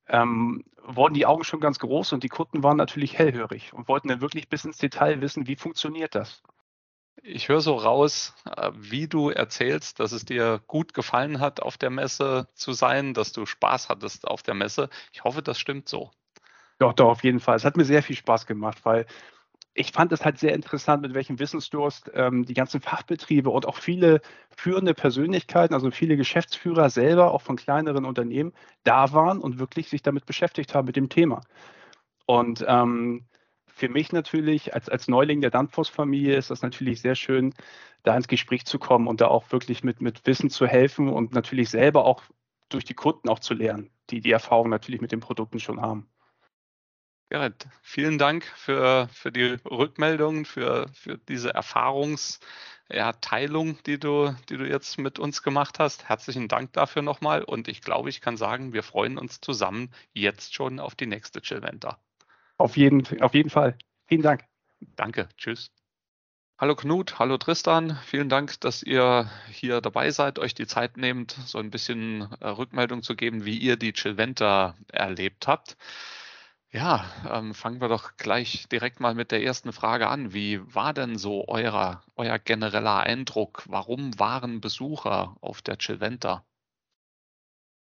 ähm, 0.07 0.63
wurden 0.83 1.13
die 1.13 1.25
Augen 1.27 1.43
schon 1.43 1.59
ganz 1.59 1.79
groß 1.79 2.13
und 2.13 2.23
die 2.23 2.29
Kunden 2.29 2.63
waren 2.63 2.77
natürlich 2.77 3.17
hellhörig 3.17 3.71
und 3.73 3.87
wollten 3.87 4.07
dann 4.07 4.21
wirklich 4.21 4.49
bis 4.49 4.65
ins 4.65 4.77
Detail 4.77 5.21
wissen, 5.21 5.47
wie 5.47 5.55
funktioniert 5.55 6.15
das. 6.15 6.41
Ich 7.23 7.49
höre 7.49 7.61
so 7.61 7.75
raus, 7.75 8.33
äh, 8.45 8.71
wie 8.73 9.07
du 9.07 9.29
erzählst, 9.29 9.99
dass 9.99 10.11
es 10.11 10.25
dir 10.25 10.61
gut 10.65 10.93
gefallen 10.93 11.39
hat, 11.39 11.61
auf 11.61 11.77
der 11.77 11.91
Messe 11.91 12.47
zu 12.55 12.73
sein, 12.73 13.13
dass 13.13 13.31
du 13.31 13.45
Spaß 13.45 13.89
hattest 13.89 14.27
auf 14.27 14.41
der 14.41 14.55
Messe. 14.55 14.89
Ich 15.13 15.23
hoffe, 15.23 15.43
das 15.43 15.59
stimmt 15.59 15.87
so. 15.87 16.09
Doch, 16.79 16.93
doch, 16.93 17.09
auf 17.09 17.23
jeden 17.23 17.39
Fall. 17.39 17.55
Es 17.55 17.65
hat 17.65 17.77
mir 17.77 17.85
sehr 17.85 18.01
viel 18.01 18.15
Spaß 18.15 18.47
gemacht, 18.47 18.79
weil 18.85 19.05
ich 19.73 19.91
fand 19.91 20.11
es 20.11 20.25
halt 20.25 20.39
sehr 20.39 20.53
interessant, 20.53 21.03
mit 21.03 21.13
welchem 21.13 21.39
Wissensdurst 21.39 22.11
ähm, 22.15 22.43
die 22.43 22.55
ganzen 22.55 22.81
Fachbetriebe 22.81 23.51
und 23.51 23.67
auch 23.67 23.77
viele 23.77 24.21
führende 24.57 24.93
Persönlichkeiten, 24.95 25.75
also 25.75 25.91
viele 25.91 26.17
Geschäftsführer 26.17 26.89
selber, 26.89 27.31
auch 27.31 27.41
von 27.43 27.55
kleineren 27.55 28.05
Unternehmen, 28.05 28.51
da 28.83 29.13
waren 29.13 29.39
und 29.39 29.59
wirklich 29.59 29.89
sich 29.89 30.01
damit 30.01 30.25
beschäftigt 30.25 30.73
haben 30.73 30.87
mit 30.87 30.95
dem 30.95 31.07
Thema. 31.09 31.41
Und 32.25 32.65
ähm, 32.67 33.25
für 33.81 33.89
mich 33.89 34.11
natürlich 34.11 34.75
als, 34.75 34.89
als 34.89 35.07
Neuling 35.07 35.41
der 35.41 35.49
Danfoss-Familie 35.49 36.35
ist 36.35 36.51
das 36.51 36.61
natürlich 36.61 37.01
sehr 37.01 37.15
schön, 37.15 37.55
da 38.03 38.15
ins 38.15 38.27
Gespräch 38.27 38.65
zu 38.65 38.77
kommen 38.77 39.07
und 39.07 39.21
da 39.21 39.27
auch 39.27 39.51
wirklich 39.51 39.83
mit, 39.83 40.01
mit 40.01 40.27
Wissen 40.27 40.51
zu 40.51 40.67
helfen 40.67 41.09
und 41.09 41.33
natürlich 41.33 41.71
selber 41.71 42.05
auch 42.05 42.21
durch 42.69 42.85
die 42.85 42.93
Kunden 42.93 43.27
auch 43.27 43.39
zu 43.39 43.55
lernen, 43.55 43.89
die 44.11 44.21
die 44.21 44.29
Erfahrung 44.29 44.69
natürlich 44.69 45.01
mit 45.01 45.11
den 45.11 45.19
Produkten 45.19 45.59
schon 45.59 45.81
haben. 45.81 46.07
Gerrit, 47.29 47.67
vielen 47.81 48.19
Dank 48.19 48.45
für, 48.55 49.09
für 49.13 49.31
die 49.31 49.57
Rückmeldungen, 49.65 50.45
für, 50.45 50.87
für 50.93 51.17
diese 51.17 51.51
Erfahrungsteilung, 51.51 53.79
die, 53.87 53.99
du, 53.99 54.35
die 54.49 54.57
du 54.57 54.69
jetzt 54.69 54.99
mit 54.99 55.17
uns 55.17 55.41
gemacht 55.41 55.79
hast. 55.79 56.07
Herzlichen 56.07 56.47
Dank 56.47 56.71
dafür 56.73 57.01
nochmal 57.01 57.43
und 57.43 57.67
ich 57.67 57.81
glaube, 57.81 58.09
ich 58.09 58.21
kann 58.21 58.37
sagen, 58.37 58.73
wir 58.73 58.83
freuen 58.83 59.17
uns 59.17 59.41
zusammen 59.41 59.89
jetzt 60.13 60.53
schon 60.53 60.79
auf 60.79 60.93
die 60.93 61.07
nächste 61.07 61.41
Chillventa. 61.41 61.97
Auf 62.61 62.77
jeden, 62.77 63.03
auf 63.23 63.33
jeden 63.33 63.49
Fall. 63.49 63.75
Vielen 64.05 64.21
Dank. 64.21 64.45
Danke. 64.95 65.27
Tschüss. 65.35 65.71
Hallo 66.59 66.75
Knut, 66.75 67.17
hallo 67.17 67.39
Tristan. 67.39 67.97
Vielen 68.05 68.29
Dank, 68.29 68.61
dass 68.61 68.83
ihr 68.83 69.31
hier 69.49 69.81
dabei 69.81 70.11
seid, 70.11 70.37
euch 70.37 70.53
die 70.53 70.67
Zeit 70.67 70.95
nehmt, 70.95 71.31
so 71.31 71.57
ein 71.57 71.71
bisschen 71.71 72.31
äh, 72.39 72.47
Rückmeldung 72.49 73.01
zu 73.01 73.15
geben, 73.15 73.45
wie 73.45 73.57
ihr 73.57 73.77
die 73.77 73.93
Chillventa 73.93 74.75
erlebt 74.93 75.47
habt. 75.47 75.75
Ja, 76.69 77.03
ähm, 77.27 77.55
fangen 77.55 77.81
wir 77.81 77.87
doch 77.87 78.15
gleich 78.17 78.67
direkt 78.71 78.99
mal 78.99 79.15
mit 79.15 79.31
der 79.31 79.41
ersten 79.41 79.73
Frage 79.73 80.07
an. 80.07 80.31
Wie 80.31 80.61
war 80.75 80.93
denn 80.93 81.17
so 81.17 81.47
euer, 81.47 82.03
euer 82.15 82.37
genereller 82.37 82.99
Eindruck? 82.99 83.63
Warum 83.67 84.19
waren 84.19 84.61
Besucher 84.61 85.35
auf 85.41 85.63
der 85.63 85.79
Chilventa? 85.79 86.45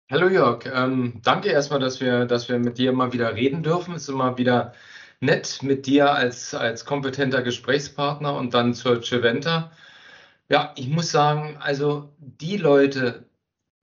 Hallo 0.10 0.30
Jörg, 0.30 0.66
ähm, 0.74 1.20
danke 1.24 1.50
erstmal, 1.50 1.82
dass 1.82 2.00
wir, 2.00 2.26
dass 2.26 2.48
wir 2.48 2.60
mit 2.60 2.78
dir 2.78 2.94
mal 2.94 3.12
wieder 3.12 3.36
reden 3.36 3.62
dürfen. 3.62 3.94
Es 3.94 4.04
ist 4.04 4.10
immer 4.10 4.38
wieder 4.38 4.74
nett 5.20 5.60
mit 5.64 5.86
dir 5.86 6.14
als, 6.14 6.54
als 6.54 6.86
kompetenter 6.86 7.42
Gesprächspartner 7.42 8.34
und 8.38 8.54
dann 8.54 8.74
zur 8.74 9.02
Chiventa. 9.02 9.72
Ja, 10.50 10.74
ich 10.78 10.88
muss 10.90 11.12
sagen, 11.12 11.58
also 11.60 12.14
die 12.20 12.58
Leute, 12.58 13.26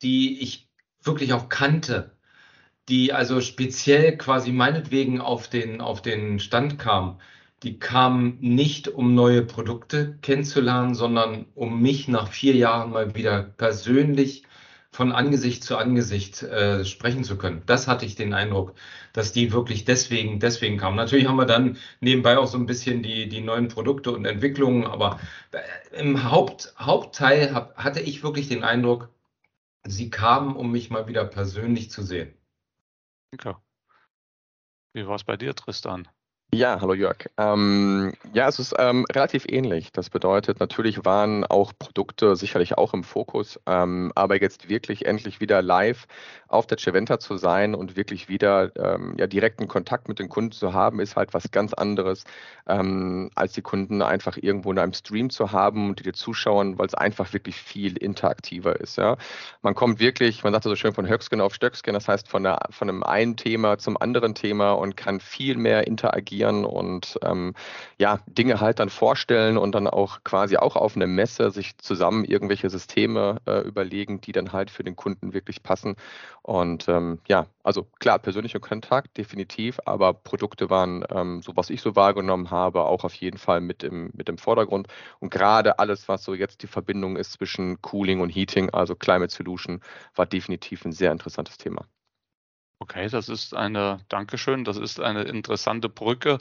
die 0.03 0.41
ich 0.43 0.71
wirklich 1.03 1.35
auch 1.35 1.51
kannte, 1.51 2.17
die 2.89 3.13
also 3.13 3.41
speziell 3.43 4.17
quasi 4.19 4.53
meinetwegen 4.53 5.21
auf 5.21 5.49
den, 5.49 5.81
auf 5.83 6.03
den 6.03 6.39
Stand 6.41 6.79
kam, 6.79 7.21
die 7.63 7.79
kamen 7.79 8.39
nicht, 8.41 8.89
um 8.89 9.15
neue 9.15 9.43
Produkte 9.43 10.19
kennenzulernen, 10.23 10.95
sondern 10.95 11.47
um 11.55 11.83
mich 11.83 12.09
nach 12.09 12.29
vier 12.29 12.55
Jahren 12.57 12.91
mal 12.93 13.15
wieder 13.15 13.43
persönlich 13.43 14.45
von 14.95 15.11
Angesicht 15.11 15.65
zu 15.65 15.77
Angesicht 15.77 16.45
äh, 16.45 16.85
sprechen 16.85 17.25
zu 17.25 17.37
können. 17.37 17.65
Das 17.67 17.89
hatte 17.89 18.07
ich 18.07 18.15
den 18.15 18.33
Eindruck, 18.33 18.75
dass 19.13 19.33
die 19.33 19.53
wirklich 19.53 19.85
deswegen, 19.85 20.39
deswegen 20.39 20.79
kamen. 20.79 20.95
Natürlich 20.95 21.27
haben 21.27 21.35
wir 21.35 21.47
dann 21.47 21.79
nebenbei 22.01 22.39
auch 22.39 22.47
so 22.47 22.57
ein 22.57 22.67
bisschen 22.67 23.03
die, 23.03 23.29
die 23.29 23.41
neuen 23.41 23.67
Produkte 23.67 24.13
und 24.13 24.25
Entwicklungen, 24.25 24.85
aber 24.87 25.19
äh, 25.51 25.99
im 25.99 26.31
Haupt, 26.31 26.75
Hauptteil 26.79 27.53
hab, 27.53 27.77
hatte 27.77 27.99
ich 28.01 28.23
wirklich 28.23 28.47
den 28.47 28.63
Eindruck, 28.63 29.09
sie 29.85 30.11
kamen, 30.11 30.55
um 30.55 30.71
mich 30.71 30.91
mal 30.91 31.09
wieder 31.09 31.25
persönlich 31.25 31.91
zu 31.91 32.05
sehen. 32.05 32.33
Danke. 33.33 33.61
Wie 34.93 35.09
war 35.09 35.17
es 35.17 35.25
bei 35.25 35.37
dir, 35.37 35.57
Tristan? 35.57 36.07
Ja, 36.55 36.81
hallo 36.81 36.95
Jörg. 36.95 37.17
Ähm, 37.37 38.13
ja, 38.33 38.47
es 38.47 38.61
ist 38.61 38.77
ähm, 38.79 39.05
relativ 39.13 39.45
ähnlich. 39.49 39.91
Das 39.91 40.09
bedeutet, 40.09 40.61
natürlich 40.61 41.05
waren 41.05 41.45
auch 41.45 41.73
Produkte 41.77 42.37
sicherlich 42.37 42.79
auch 42.79 42.95
im 42.95 43.03
Fokus, 43.03 43.59
ähm, 43.67 44.13
aber 44.15 44.41
jetzt 44.41 44.69
wirklich 44.69 45.05
endlich 45.05 45.41
wieder 45.41 45.63
live 45.63 46.07
auf 46.47 46.69
der 46.69 46.79
Cheventa 46.79 47.19
zu 47.19 47.39
sein 47.39 47.75
und 47.75 47.97
wirklich 47.97 48.29
wieder 48.29 48.71
ähm, 48.77 49.17
ja, 49.19 49.27
direkten 49.27 49.67
Kontakt 49.67 50.07
mit 50.07 50.21
den 50.21 50.29
Kunden 50.29 50.53
zu 50.53 50.73
haben, 50.73 51.01
ist 51.01 51.17
halt 51.17 51.35
was 51.35 51.51
ganz 51.51 51.75
anderes, 51.75 52.23
ähm, 52.69 53.31
als 53.35 53.55
die 53.55 53.63
Kunden 53.63 54.01
einfach 54.01 54.37
irgendwo 54.37 54.71
in 54.71 54.79
einem 54.79 54.93
Stream 54.93 55.31
zu 55.31 55.51
haben 55.51 55.89
und 55.89 55.99
die 55.99 56.05
dir 56.05 56.13
zuschauen, 56.13 56.79
weil 56.79 56.87
es 56.87 56.95
einfach 56.95 57.33
wirklich 57.33 57.57
viel 57.57 57.97
interaktiver 57.97 58.79
ist. 58.79 58.97
Ja? 58.97 59.17
Man 59.63 59.75
kommt 59.75 59.99
wirklich, 59.99 60.45
man 60.45 60.53
sagt 60.53 60.63
so 60.63 60.77
schön 60.77 60.95
von 60.95 61.09
Höcksken 61.09 61.41
auf 61.41 61.53
Stöcksken, 61.53 61.95
das 61.95 62.07
heißt 62.07 62.29
von, 62.29 62.45
der, 62.45 62.61
von 62.71 62.89
einem 62.89 63.03
einen 63.03 63.37
Thema 63.37 63.77
zum 63.79 63.97
anderen 63.97 64.37
Thema 64.37 64.73
und 64.73 64.97
kann 64.97 65.19
viel 65.19 65.57
mehr 65.57 65.89
interagieren 65.89 66.44
präsentieren 66.45 66.65
und 66.65 67.19
ähm, 67.23 67.55
ja, 67.99 68.19
Dinge 68.27 68.61
halt 68.61 68.79
dann 68.79 68.91
vorstellen 68.91 69.57
und 69.57 69.75
dann 69.75 69.87
auch 69.87 70.23
quasi 70.25 70.57
auch 70.57 70.77
auf 70.77 70.97
eine 70.97 71.07
Messe 71.07 71.51
sich 71.51 71.77
zusammen 71.79 72.25
irgendwelche 72.25 72.71
Systeme 72.71 73.41
äh, 73.47 73.61
überlegen, 73.61 74.21
die 74.21 74.33
dann 74.33 74.53
halt 74.53 74.71
für 74.71 74.85
den 74.85 74.97
Kunden 74.97 75.33
wirklich 75.33 75.63
passen. 75.63 75.97
Und 76.43 76.89
ähm, 76.89 77.21
ja, 77.29 77.47
also 77.63 77.87
klar, 78.01 78.19
persönlicher 78.19 78.61
Kontakt 78.61 79.17
definitiv, 79.17 79.81
aber 79.87 80.13
Produkte 80.13 80.71
waren, 80.71 81.05
ähm, 81.11 81.43
so 81.43 81.53
was 81.57 81.71
ich 81.71 81.81
so 81.81 81.97
wahrgenommen 81.97 82.51
habe, 82.51 82.83
auch 82.83 83.05
auf 83.05 83.15
jeden 83.15 83.39
Fall 83.39 83.61
mit 83.61 83.83
im, 83.83 84.11
mit 84.15 84.29
im 84.29 84.39
Vordergrund. 84.39 84.89
Und 85.21 85.31
gerade 85.31 85.79
alles, 85.79 86.09
was 86.09 86.25
so 86.25 86.35
jetzt 86.35 86.63
die 86.63 86.67
Verbindung 86.67 87.17
ist 87.17 87.33
zwischen 87.33 87.81
Cooling 87.83 88.21
und 88.21 88.31
Heating, 88.31 88.71
also 88.71 88.95
Climate 88.95 89.33
Solution, 89.33 89.81
war 90.15 90.27
definitiv 90.27 90.85
ein 90.85 90.93
sehr 90.93 91.13
interessantes 91.13 91.57
Thema. 91.59 91.87
Okay, 92.81 93.09
das 93.09 93.29
ist 93.29 93.55
eine, 93.55 94.01
Dankeschön, 94.09 94.65
das 94.65 94.77
ist 94.77 95.01
eine 95.01 95.23
interessante 95.23 95.89
Brücke 95.89 96.39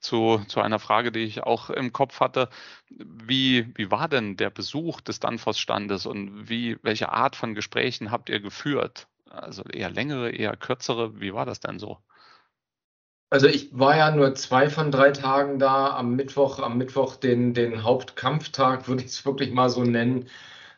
zu, 0.00 0.42
zu 0.48 0.60
einer 0.60 0.78
Frage, 0.78 1.12
die 1.12 1.20
ich 1.20 1.42
auch 1.44 1.70
im 1.70 1.92
Kopf 1.92 2.20
hatte. 2.20 2.48
Wie, 2.90 3.72
wie 3.76 3.90
war 3.90 4.08
denn 4.08 4.36
der 4.36 4.50
Besuch 4.50 5.00
des 5.00 5.20
Danfoss-Standes 5.20 6.06
und 6.06 6.48
wie, 6.48 6.76
welche 6.82 7.12
Art 7.12 7.36
von 7.36 7.54
Gesprächen 7.54 8.10
habt 8.10 8.28
ihr 8.28 8.40
geführt? 8.40 9.06
Also 9.30 9.62
eher 9.64 9.90
längere, 9.90 10.30
eher 10.30 10.56
kürzere, 10.56 11.20
wie 11.20 11.32
war 11.32 11.46
das 11.46 11.60
denn 11.60 11.78
so? 11.78 11.98
Also 13.30 13.48
ich 13.48 13.76
war 13.76 13.96
ja 13.96 14.10
nur 14.10 14.34
zwei 14.34 14.70
von 14.70 14.90
drei 14.90 15.10
Tagen 15.10 15.58
da, 15.58 15.96
am 15.96 16.14
Mittwoch, 16.14 16.58
am 16.60 16.78
Mittwoch 16.78 17.16
den, 17.16 17.54
den 17.54 17.82
Hauptkampftag, 17.82 18.88
würde 18.88 19.02
ich 19.02 19.10
es 19.10 19.24
wirklich 19.26 19.52
mal 19.52 19.70
so 19.70 19.82
nennen. 19.84 20.28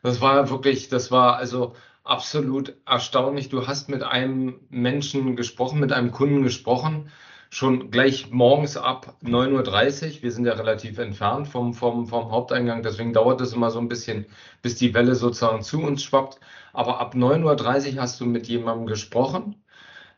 Das 0.02 0.20
war 0.20 0.48
wirklich, 0.50 0.88
das 0.88 1.10
war 1.10 1.36
also 1.36 1.74
absolut 2.08 2.74
erstaunlich. 2.86 3.48
Du 3.48 3.66
hast 3.66 3.88
mit 3.88 4.02
einem 4.02 4.60
Menschen 4.70 5.36
gesprochen, 5.36 5.80
mit 5.80 5.92
einem 5.92 6.10
Kunden 6.10 6.42
gesprochen, 6.42 7.10
schon 7.50 7.90
gleich 7.90 8.30
morgens 8.30 8.76
ab 8.76 9.16
9.30 9.22 10.16
Uhr. 10.16 10.22
Wir 10.22 10.32
sind 10.32 10.46
ja 10.46 10.54
relativ 10.54 10.98
entfernt 10.98 11.48
vom, 11.48 11.74
vom, 11.74 12.06
vom 12.06 12.30
Haupteingang, 12.30 12.82
deswegen 12.82 13.12
dauert 13.12 13.40
es 13.40 13.52
immer 13.52 13.70
so 13.70 13.78
ein 13.78 13.88
bisschen, 13.88 14.26
bis 14.62 14.76
die 14.76 14.94
Welle 14.94 15.14
sozusagen 15.14 15.62
zu 15.62 15.80
uns 15.80 16.02
schwappt. 16.02 16.40
Aber 16.72 17.00
ab 17.00 17.14
9.30 17.14 17.94
Uhr 17.94 18.02
hast 18.02 18.20
du 18.20 18.26
mit 18.26 18.48
jemandem 18.48 18.86
gesprochen 18.86 19.56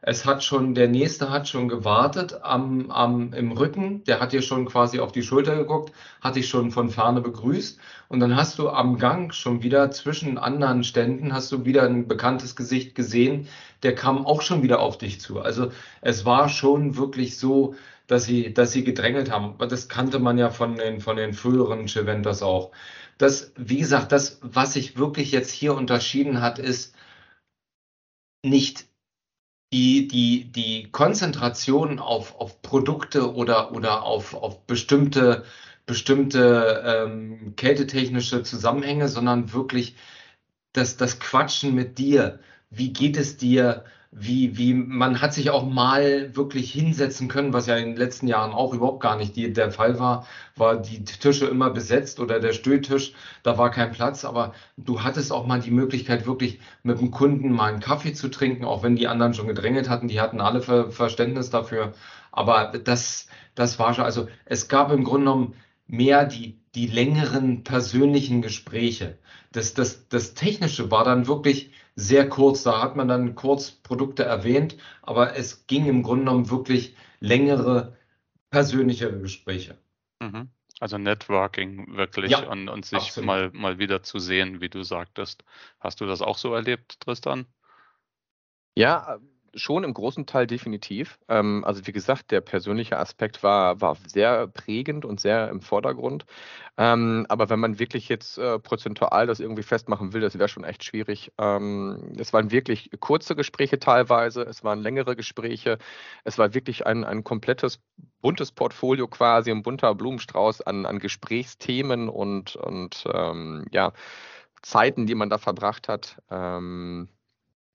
es 0.02 0.24
hat 0.24 0.42
schon, 0.42 0.74
der 0.74 0.88
nächste 0.88 1.30
hat 1.30 1.46
schon 1.48 1.68
gewartet 1.68 2.40
am, 2.42 2.90
am, 2.90 3.34
im 3.34 3.52
Rücken, 3.52 4.02
der 4.04 4.18
hat 4.20 4.32
dir 4.32 4.40
schon 4.40 4.64
quasi 4.64 4.98
auf 4.98 5.12
die 5.12 5.22
Schulter 5.22 5.56
geguckt, 5.56 5.92
hat 6.22 6.36
dich 6.36 6.48
schon 6.48 6.70
von 6.70 6.88
vorne 6.88 7.20
begrüßt. 7.20 7.78
Und 8.08 8.20
dann 8.20 8.34
hast 8.34 8.58
du 8.58 8.70
am 8.70 8.98
Gang 8.98 9.34
schon 9.34 9.62
wieder 9.62 9.90
zwischen 9.90 10.38
anderen 10.38 10.84
Ständen, 10.84 11.34
hast 11.34 11.52
du 11.52 11.66
wieder 11.66 11.82
ein 11.82 12.08
bekanntes 12.08 12.56
Gesicht 12.56 12.94
gesehen, 12.94 13.48
der 13.82 13.94
kam 13.94 14.24
auch 14.24 14.40
schon 14.40 14.62
wieder 14.62 14.80
auf 14.80 14.96
dich 14.96 15.20
zu. 15.20 15.40
Also 15.40 15.70
es 16.00 16.24
war 16.24 16.48
schon 16.48 16.96
wirklich 16.96 17.38
so, 17.38 17.74
dass 18.06 18.24
sie, 18.24 18.54
dass 18.54 18.72
sie 18.72 18.84
gedrängelt 18.84 19.30
haben. 19.30 19.56
Das 19.68 19.88
kannte 19.88 20.18
man 20.18 20.38
ja 20.38 20.50
von 20.50 20.76
den, 20.76 21.00
von 21.00 21.16
den 21.16 21.34
früheren 21.34 21.86
Cheventas 21.88 22.42
auch. 22.42 22.72
Das, 23.18 23.52
wie 23.56 23.78
gesagt, 23.78 24.12
das, 24.12 24.38
was 24.42 24.72
sich 24.72 24.96
wirklich 24.96 25.30
jetzt 25.30 25.50
hier 25.50 25.74
unterschieden 25.74 26.40
hat, 26.40 26.58
ist 26.58 26.94
nicht 28.42 28.89
die, 29.72 30.08
die, 30.08 30.50
die 30.52 30.90
Konzentration 30.90 31.98
auf, 31.98 32.34
auf 32.40 32.60
Produkte 32.62 33.34
oder, 33.34 33.72
oder 33.72 34.02
auf, 34.02 34.34
auf 34.34 34.66
bestimmte, 34.66 35.44
bestimmte 35.86 36.82
ähm, 36.84 37.54
kältetechnische 37.56 38.42
Zusammenhänge, 38.42 39.08
sondern 39.08 39.52
wirklich 39.52 39.96
das, 40.72 40.96
das 40.96 41.20
Quatschen 41.20 41.74
mit 41.74 41.98
dir. 41.98 42.40
Wie 42.70 42.92
geht 42.92 43.16
es 43.16 43.36
dir? 43.36 43.84
wie, 44.12 44.58
wie 44.58 44.74
man 44.74 45.20
hat 45.20 45.34
sich 45.34 45.50
auch 45.50 45.64
mal 45.64 46.34
wirklich 46.34 46.72
hinsetzen 46.72 47.28
können, 47.28 47.52
was 47.52 47.66
ja 47.66 47.76
in 47.76 47.90
den 47.90 47.96
letzten 47.96 48.26
Jahren 48.26 48.52
auch 48.52 48.74
überhaupt 48.74 49.00
gar 49.00 49.16
nicht 49.16 49.36
der 49.36 49.70
Fall 49.70 50.00
war, 50.00 50.26
war 50.56 50.76
die 50.76 51.04
Tische 51.04 51.46
immer 51.46 51.70
besetzt 51.70 52.18
oder 52.18 52.40
der 52.40 52.52
Stühltisch, 52.52 53.14
da 53.44 53.56
war 53.56 53.70
kein 53.70 53.92
Platz, 53.92 54.24
aber 54.24 54.52
du 54.76 55.02
hattest 55.04 55.32
auch 55.32 55.46
mal 55.46 55.60
die 55.60 55.70
Möglichkeit, 55.70 56.26
wirklich 56.26 56.60
mit 56.82 56.98
dem 57.00 57.12
Kunden 57.12 57.52
mal 57.52 57.70
einen 57.70 57.80
Kaffee 57.80 58.12
zu 58.12 58.28
trinken, 58.28 58.64
auch 58.64 58.82
wenn 58.82 58.96
die 58.96 59.06
anderen 59.06 59.34
schon 59.34 59.46
gedrängelt 59.46 59.88
hatten, 59.88 60.08
die 60.08 60.20
hatten 60.20 60.40
alle 60.40 60.60
Ver 60.60 60.90
Verständnis 60.90 61.50
dafür, 61.50 61.92
aber 62.32 62.72
das, 62.84 63.28
das 63.54 63.78
war 63.78 63.94
schon, 63.94 64.04
also 64.04 64.28
es 64.44 64.68
gab 64.68 64.90
im 64.90 65.04
Grunde 65.04 65.26
genommen 65.26 65.54
mehr 65.86 66.24
die, 66.26 66.59
die 66.74 66.86
längeren 66.86 67.64
persönlichen 67.64 68.42
Gespräche. 68.42 69.18
Das, 69.52 69.74
das, 69.74 70.08
das 70.08 70.34
Technische 70.34 70.90
war 70.90 71.04
dann 71.04 71.26
wirklich 71.26 71.70
sehr 71.96 72.28
kurz. 72.28 72.62
Da 72.62 72.80
hat 72.80 72.96
man 72.96 73.08
dann 73.08 73.34
kurz 73.34 73.70
Produkte 73.70 74.24
erwähnt, 74.24 74.76
aber 75.02 75.36
es 75.36 75.66
ging 75.66 75.86
im 75.86 76.02
Grunde 76.02 76.26
genommen 76.26 76.50
wirklich 76.50 76.94
längere 77.18 77.96
persönlichere 78.50 79.18
Gespräche. 79.20 79.78
Mhm. 80.20 80.50
Also 80.78 80.96
Networking 80.96 81.94
wirklich 81.96 82.30
ja, 82.30 82.48
und, 82.48 82.68
und 82.68 82.86
sich 82.86 83.14
mal, 83.18 83.50
mal 83.52 83.78
wieder 83.78 84.02
zu 84.02 84.18
sehen, 84.18 84.62
wie 84.62 84.70
du 84.70 84.82
sagtest. 84.82 85.44
Hast 85.78 86.00
du 86.00 86.06
das 86.06 86.22
auch 86.22 86.38
so 86.38 86.54
erlebt, 86.54 87.00
Tristan? 87.00 87.46
Ja, 88.74 89.18
schon 89.54 89.84
im 89.84 89.94
großen 89.94 90.26
Teil 90.26 90.46
definitiv. 90.46 91.18
Ähm, 91.28 91.64
also 91.64 91.86
wie 91.86 91.92
gesagt, 91.92 92.30
der 92.30 92.40
persönliche 92.40 92.98
Aspekt 92.98 93.42
war, 93.42 93.80
war 93.80 93.96
sehr 94.06 94.46
prägend 94.46 95.04
und 95.04 95.20
sehr 95.20 95.48
im 95.48 95.60
Vordergrund. 95.60 96.24
Ähm, 96.76 97.26
aber 97.28 97.50
wenn 97.50 97.60
man 97.60 97.78
wirklich 97.78 98.08
jetzt 98.08 98.38
äh, 98.38 98.58
prozentual 98.58 99.26
das 99.26 99.40
irgendwie 99.40 99.62
festmachen 99.62 100.12
will, 100.12 100.20
das 100.20 100.38
wäre 100.38 100.48
schon 100.48 100.64
echt 100.64 100.84
schwierig. 100.84 101.32
Ähm, 101.38 102.14
es 102.18 102.32
waren 102.32 102.50
wirklich 102.50 102.90
kurze 103.00 103.36
Gespräche 103.36 103.78
teilweise, 103.78 104.42
es 104.42 104.64
waren 104.64 104.80
längere 104.80 105.16
Gespräche, 105.16 105.78
es 106.24 106.38
war 106.38 106.54
wirklich 106.54 106.86
ein, 106.86 107.04
ein 107.04 107.24
komplettes 107.24 107.80
buntes 108.20 108.52
Portfolio 108.52 109.08
quasi, 109.08 109.50
ein 109.50 109.62
bunter 109.62 109.94
Blumenstrauß 109.94 110.62
an, 110.62 110.86
an 110.86 110.98
Gesprächsthemen 110.98 112.08
und, 112.08 112.56
und 112.56 113.04
ähm, 113.12 113.66
ja, 113.72 113.92
Zeiten, 114.62 115.06
die 115.06 115.14
man 115.14 115.30
da 115.30 115.38
verbracht 115.38 115.88
hat. 115.88 116.20
Ähm, 116.30 117.08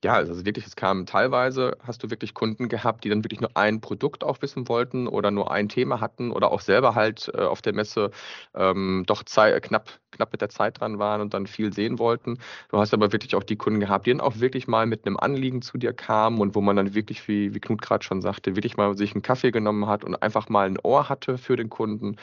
ja, 0.06 0.14
also 0.14 0.46
wirklich, 0.46 0.68
es 0.68 0.76
kam 0.76 1.08
teilweise, 1.08 1.78
hast 1.82 2.04
du 2.04 2.12
wirklich 2.12 2.36
Kunden 2.36 2.70
gehabt, 2.70 3.04
die 3.04 3.10
dann 3.10 3.24
wirklich 3.24 3.42
nur 3.42 3.50
ein 3.58 3.82
Produkt 3.82 4.24
auch 4.24 4.40
wissen 4.44 4.68
wollten 4.70 5.08
oder 5.08 5.32
nur 5.32 5.50
ein 5.50 5.68
Thema 5.68 6.00
hatten 6.00 6.30
oder 6.30 6.52
auch 6.52 6.62
selber 6.62 6.94
halt 6.94 7.32
äh, 7.34 7.42
auf 7.42 7.64
der 7.64 7.74
Messe 7.74 8.12
ähm, 8.54 9.04
doch 9.08 9.24
Zeit, 9.24 9.64
knapp, 9.64 9.90
knapp 10.12 10.32
mit 10.32 10.42
der 10.42 10.50
Zeit 10.50 10.80
dran 10.80 11.00
waren 11.00 11.22
und 11.22 11.34
dann 11.34 11.48
viel 11.48 11.74
sehen 11.74 11.98
wollten. 11.98 12.38
Du 12.70 12.78
hast 12.78 12.94
aber 12.94 13.14
wirklich 13.14 13.36
auch 13.36 13.42
die 13.44 13.56
Kunden 13.56 13.80
gehabt, 13.80 14.06
die 14.06 14.12
dann 14.12 14.22
auch 14.22 14.40
wirklich 14.40 14.68
mal 14.68 14.86
mit 14.86 15.08
einem 15.08 15.18
Anliegen 15.18 15.64
zu 15.64 15.80
dir 15.80 15.92
kamen 15.92 16.40
und 16.40 16.54
wo 16.54 16.62
man 16.62 16.76
dann 16.76 16.94
wirklich, 16.94 17.28
wie, 17.28 17.56
wie 17.56 17.60
Knut 17.60 17.82
gerade 17.82 18.04
schon 18.06 18.22
sagte, 18.22 18.56
wirklich 18.56 18.78
mal 18.78 18.96
sich 18.96 19.14
einen 19.14 19.24
Kaffee 19.24 19.50
genommen 19.50 19.88
hat 19.88 20.04
und 20.04 20.14
einfach 20.22 20.50
mal 20.50 20.68
ein 20.68 20.78
Ohr 20.84 21.10
hatte 21.10 21.40
für 21.40 21.56
den 21.56 21.70
Kunden 21.72 22.18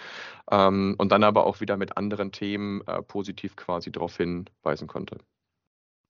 ähm, 0.50 0.94
und 0.98 1.12
dann 1.12 1.24
aber 1.24 1.46
auch 1.46 1.60
wieder 1.60 1.76
mit 1.76 1.96
anderen 1.96 2.32
Themen 2.32 2.82
äh, 2.86 3.02
positiv 3.02 3.56
quasi 3.56 3.92
darauf 3.92 4.16
hinweisen 4.16 4.86
konnte. 4.88 5.18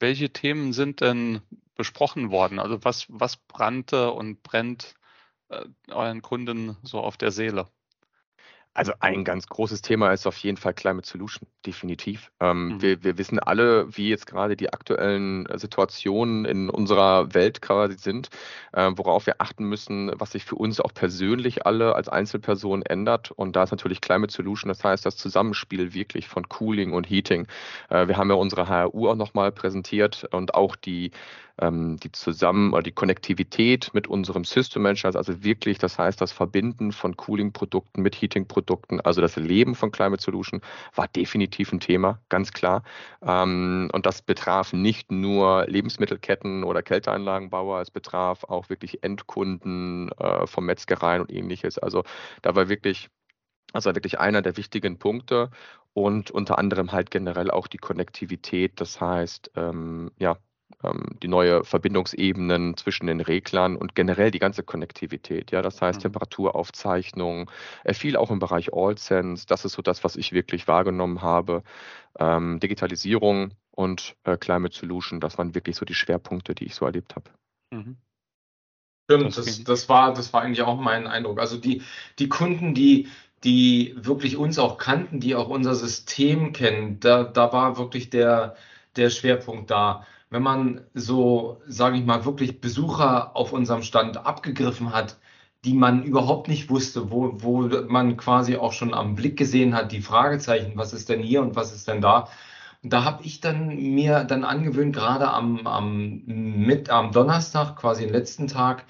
Welche 0.03 0.33
Themen 0.33 0.73
sind 0.73 1.01
denn 1.01 1.43
besprochen 1.77 2.33
worden? 2.33 2.59
Also 2.59 2.85
was, 2.85 3.07
was 3.09 3.37
brannte 3.37 4.11
und 4.11 4.43
brennt 4.43 4.95
äh, 5.49 5.65
euren 5.93 6.23
Kunden 6.23 6.77
so 6.83 6.99
auf 6.99 7.17
der 7.17 7.31
Seele? 7.31 7.69
Also 8.75 8.93
ein 9.01 9.23
ganz 9.25 9.47
großes 9.49 9.83
Thema 9.83 10.13
ist 10.13 10.27
auf 10.27 10.39
jeden 10.39 10.57
Fall 10.57 10.73
Climate 10.73 11.07
Solution, 11.07 11.47
definitiv. 11.67 12.31
Ähm, 12.41 12.69
mhm. 12.69 12.83
wir, 12.83 13.05
wir 13.05 13.19
wissen 13.19 13.39
alle, 13.39 13.95
wie 13.97 14.09
jetzt 14.09 14.27
gerade 14.27 14.57
die 14.57 14.73
aktuellen 14.73 15.47
Situationen 15.57 16.47
in 16.47 16.71
unserer 16.71 17.35
Welt 17.35 17.61
quasi 17.61 17.99
sind, 17.99 18.31
äh, 18.73 18.91
worauf 18.97 19.27
wir 19.27 19.43
achten 19.43 19.65
müssen, 19.65 20.11
was 20.15 20.33
sich 20.33 20.45
für 20.45 20.55
uns 20.55 20.81
auch 20.81 20.95
persönlich 20.95 21.67
alle 21.67 21.95
als 21.95 22.09
Einzelpersonen 22.09 22.83
ändert. 22.83 23.31
Und 23.31 23.57
da 23.57 23.65
ist 23.65 23.73
natürlich 23.73 24.01
Climate 24.01 24.33
Solution, 24.33 24.69
das 24.69 24.83
heißt 24.83 25.05
das 25.05 25.17
Zusammenspiel 25.19 25.93
wirklich 25.93 26.29
von 26.29 26.49
Cooling 26.49 26.95
und 26.95 27.11
Heating. 27.11 27.47
Äh, 27.91 28.09
wir 28.09 28.17
haben 28.17 28.31
ja 28.31 28.37
unsere 28.37 28.69
HRU 28.69 29.09
auch 29.09 29.17
nochmal 29.17 29.53
präsentiert 29.53 30.27
und 30.33 30.55
auch 30.55 30.77
die 30.77 31.11
ähm, 31.59 31.99
die 31.99 32.13
Zusammen- 32.13 32.73
oder 32.73 32.83
die 32.83 32.93
Konnektivität 32.93 33.91
mit 33.93 34.07
unserem 34.09 34.45
System 34.45 34.83
Manager, 34.83 35.15
also 35.15 35.45
wirklich, 35.45 35.79
das 35.79 35.99
heißt, 35.99 36.21
das 36.21 36.33
Verbinden 36.33 36.93
von 36.93 37.17
Cooling-Produkten 37.17 38.03
mit 38.03 38.21
Heating-Produkten, 38.21 38.62
also 39.05 39.21
das 39.21 39.37
Leben 39.37 39.75
von 39.75 39.91
Climate 39.93 40.23
Solution, 40.23 40.61
war 40.95 41.09
definitiv 41.09 41.73
ein 41.73 41.81
Thema, 41.81 42.21
ganz 42.29 42.53
klar. 42.53 42.83
Ähm, 43.23 43.91
und 43.93 44.07
das 44.07 44.23
betraf 44.23 44.73
nicht 44.73 45.11
nur 45.13 45.67
Lebensmittelketten 45.67 46.65
oder 46.65 46.83
Kälteanlagenbauer, 46.83 47.81
es 47.81 47.91
betraf 47.91 48.45
auch 48.45 48.69
wirklich 48.69 49.03
Endkunden 49.03 50.11
äh, 50.19 50.47
von 50.47 50.65
Metzgereien 50.65 51.23
und 51.23 51.33
ähnliches. 51.33 51.79
Also 51.79 52.05
da 52.43 52.55
war 52.55 52.69
wirklich 52.69 53.09
also 53.73 53.95
wirklich 53.95 54.19
einer 54.19 54.43
der 54.43 54.57
wichtigen 54.57 54.99
Punkte 54.99 55.51
und 55.95 56.31
unter 56.31 56.59
anderem 56.59 56.93
halt 56.93 57.11
generell 57.11 57.51
auch 57.51 57.67
die 57.67 57.79
Konnektivität. 57.79 58.81
Das 58.81 59.01
heißt, 59.01 59.53
ähm, 59.57 60.11
ja, 60.19 60.39
die 61.23 61.29
neue 61.29 61.65
Verbindungsebenen 61.65 62.77
zwischen 62.77 63.07
den 63.07 63.21
Reglern 63.21 63.77
und 63.77 63.95
generell 63.95 64.31
die 64.31 64.39
ganze 64.39 64.63
Konnektivität. 64.63 65.51
Ja, 65.53 65.63
das 65.63 65.81
heißt 65.81 65.99
mhm. 66.01 66.03
Temperaturaufzeichnung. 66.03 67.51
Er 67.85 67.95
fiel 67.95 68.17
auch 68.17 68.31
im 68.31 68.39
Bereich 68.39 68.73
AllSense. 68.73 69.47
Das 69.47 69.65
ist 69.65 69.73
so 69.73 69.83
das, 69.83 70.03
was 70.05 70.17
ich 70.17 70.33
wirklich 70.33 70.67
wahrgenommen 70.67 71.23
habe. 71.23 71.63
Ähm, 72.19 72.59
Digitalisierung 72.61 73.53
und 73.71 74.17
äh, 74.25 74.37
Climate 74.37 74.77
Solution. 74.77 75.21
Das 75.21 75.39
waren 75.39 75.55
wirklich 75.55 75.77
so 75.77 75.85
die 75.85 75.95
Schwerpunkte, 75.95 76.55
die 76.55 76.65
ich 76.65 76.75
so 76.75 76.85
erlebt 76.85 77.15
habe. 77.15 77.31
Mhm. 77.71 77.97
Stimmt, 79.11 79.37
das, 79.37 79.65
das, 79.65 79.89
war, 79.89 80.15
das 80.15 80.33
war 80.33 80.43
eigentlich 80.43 80.63
auch 80.63 80.81
mein 80.81 81.07
Eindruck. 81.07 81.41
Also 81.41 81.59
die, 81.59 81.83
die 82.19 82.29
Kunden, 82.29 82.75
die, 82.75 83.09
die 83.45 83.95
wirklich 83.97 84.37
uns 84.37 84.59
auch 84.59 84.79
kannten, 84.79 85.21
die 85.21 85.35
auch 85.35 85.49
unser 85.49 85.75
System 85.75 86.53
kennen, 86.53 87.01
da, 87.01 87.25
da 87.25 87.53
war 87.53 87.79
wirklich 87.79 88.11
der, 88.11 88.57
der 88.97 89.11
Schwerpunkt 89.11 89.71
da 89.71 90.07
wenn 90.33 90.43
man 90.43 90.81
so, 90.95 91.61
sage 91.67 91.99
ich 91.99 92.07
mal, 92.07 92.25
wirklich 92.25 92.61
Besucher 92.61 93.37
auf 93.37 93.53
unserem 93.53 93.83
Stand 93.83 94.17
abgegriffen 94.17 94.93
hat, 94.95 95.19
die 95.65 95.75
man 95.75 96.03
überhaupt 96.03 96.49
nicht 96.49 96.71
wusste, 96.71 97.11
wo, 97.11 97.35
wo 97.43 97.69
man 97.89 98.17
quasi 98.17 98.57
auch 98.57 98.73
schon 98.73 98.95
am 98.95 99.15
Blick 99.15 99.37
gesehen 99.37 99.75
hat, 99.75 99.93
die 99.93 100.01
Fragezeichen, 100.01 100.73
was 100.77 100.95
ist 100.95 101.11
denn 101.11 101.23
hier 101.23 101.43
und 101.43 101.55
was 101.55 101.75
ist 101.75 101.87
denn 101.87 102.01
da. 102.01 102.29
Und 102.83 102.95
da 102.95 103.05
habe 103.05 103.23
ich 103.25 103.41
dann 103.41 103.77
mir 103.77 104.25
dann 104.25 104.45
angewöhnt, 104.45 104.97
gerade 104.97 105.31
am, 105.31 105.67
am, 105.67 106.23
mit, 106.25 106.89
am 106.89 107.13
Donnerstag, 107.13 107.77
quasi 107.77 108.05
den 108.05 108.13
letzten 108.15 108.49
Tag, 108.49 108.87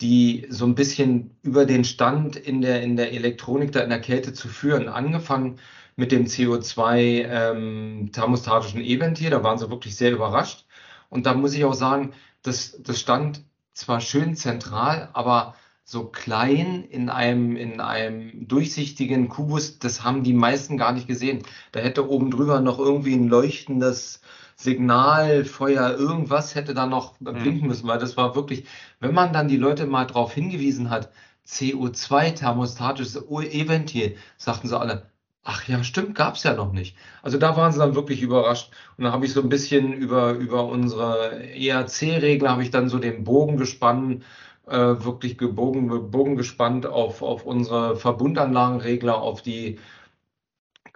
die 0.00 0.46
so 0.50 0.66
ein 0.66 0.74
bisschen 0.74 1.36
über 1.42 1.66
den 1.66 1.84
Stand 1.84 2.34
in 2.34 2.62
der, 2.62 2.82
in 2.82 2.96
der 2.96 3.12
Elektronik 3.12 3.70
da 3.70 3.80
in 3.80 3.90
der 3.90 4.00
Kälte 4.00 4.32
zu 4.32 4.48
führen. 4.48 4.88
Angefangen 4.88 5.60
mit 5.94 6.10
dem 6.10 6.24
CO2 6.26 6.98
ähm, 7.28 8.10
thermostatischen 8.12 8.80
E-Ventil, 8.80 9.30
da 9.30 9.44
waren 9.44 9.58
sie 9.58 9.70
wirklich 9.70 9.94
sehr 9.94 10.10
überrascht. 10.12 10.66
Und 11.10 11.26
da 11.26 11.34
muss 11.34 11.54
ich 11.54 11.64
auch 11.64 11.74
sagen, 11.74 12.12
das, 12.42 12.80
das 12.82 12.98
stand 12.98 13.42
zwar 13.74 14.00
schön 14.00 14.34
zentral, 14.36 15.10
aber 15.12 15.54
so 15.84 16.04
klein 16.04 16.84
in 16.84 17.08
einem, 17.08 17.56
in 17.56 17.80
einem 17.80 18.46
durchsichtigen 18.46 19.28
Kubus, 19.28 19.80
das 19.80 20.04
haben 20.04 20.22
die 20.22 20.32
meisten 20.32 20.78
gar 20.78 20.92
nicht 20.92 21.08
gesehen. 21.08 21.42
Da 21.72 21.80
hätte 21.80 22.08
oben 22.08 22.30
drüber 22.30 22.60
noch 22.60 22.78
irgendwie 22.78 23.14
ein 23.14 23.28
leuchtendes 23.28 24.20
Signal, 24.54 25.44
Feuer, 25.44 25.96
irgendwas 25.96 26.54
hätte 26.54 26.74
da 26.74 26.86
noch 26.86 27.18
mhm. 27.18 27.32
blinken 27.34 27.68
müssen, 27.68 27.88
weil 27.88 27.98
das 27.98 28.16
war 28.16 28.36
wirklich, 28.36 28.66
wenn 29.00 29.14
man 29.14 29.32
dann 29.32 29.48
die 29.48 29.56
Leute 29.56 29.86
mal 29.86 30.06
darauf 30.06 30.32
hingewiesen 30.32 30.90
hat, 30.90 31.10
CO2 31.46 32.34
thermostatisches 32.34 33.24
E-Ventil, 33.28 34.16
sagten 34.36 34.68
sie 34.68 34.78
alle, 34.78 35.10
Ach 35.42 35.66
ja, 35.68 35.82
stimmt, 35.84 36.14
gab 36.14 36.34
es 36.36 36.42
ja 36.42 36.54
noch 36.54 36.72
nicht. 36.72 36.96
Also 37.22 37.38
da 37.38 37.56
waren 37.56 37.72
sie 37.72 37.78
dann 37.78 37.94
wirklich 37.94 38.20
überrascht. 38.22 38.72
Und 38.96 39.04
dann 39.04 39.12
habe 39.12 39.24
ich 39.24 39.32
so 39.32 39.40
ein 39.40 39.48
bisschen 39.48 39.92
über, 39.92 40.32
über 40.32 40.66
unsere 40.66 41.42
ERC-Regler, 41.54 42.50
habe 42.50 42.62
ich 42.62 42.70
dann 42.70 42.88
so 42.90 42.98
den 42.98 43.24
Bogen 43.24 43.56
gespannt, 43.56 44.24
äh, 44.66 44.76
wirklich 44.76 45.38
gebogen, 45.38 46.10
Bogen 46.10 46.36
gespannt 46.36 46.86
auf, 46.86 47.22
auf 47.22 47.44
unsere 47.46 47.96
Verbundanlagenregler, 47.96 49.20
auf 49.20 49.42
die 49.42 49.78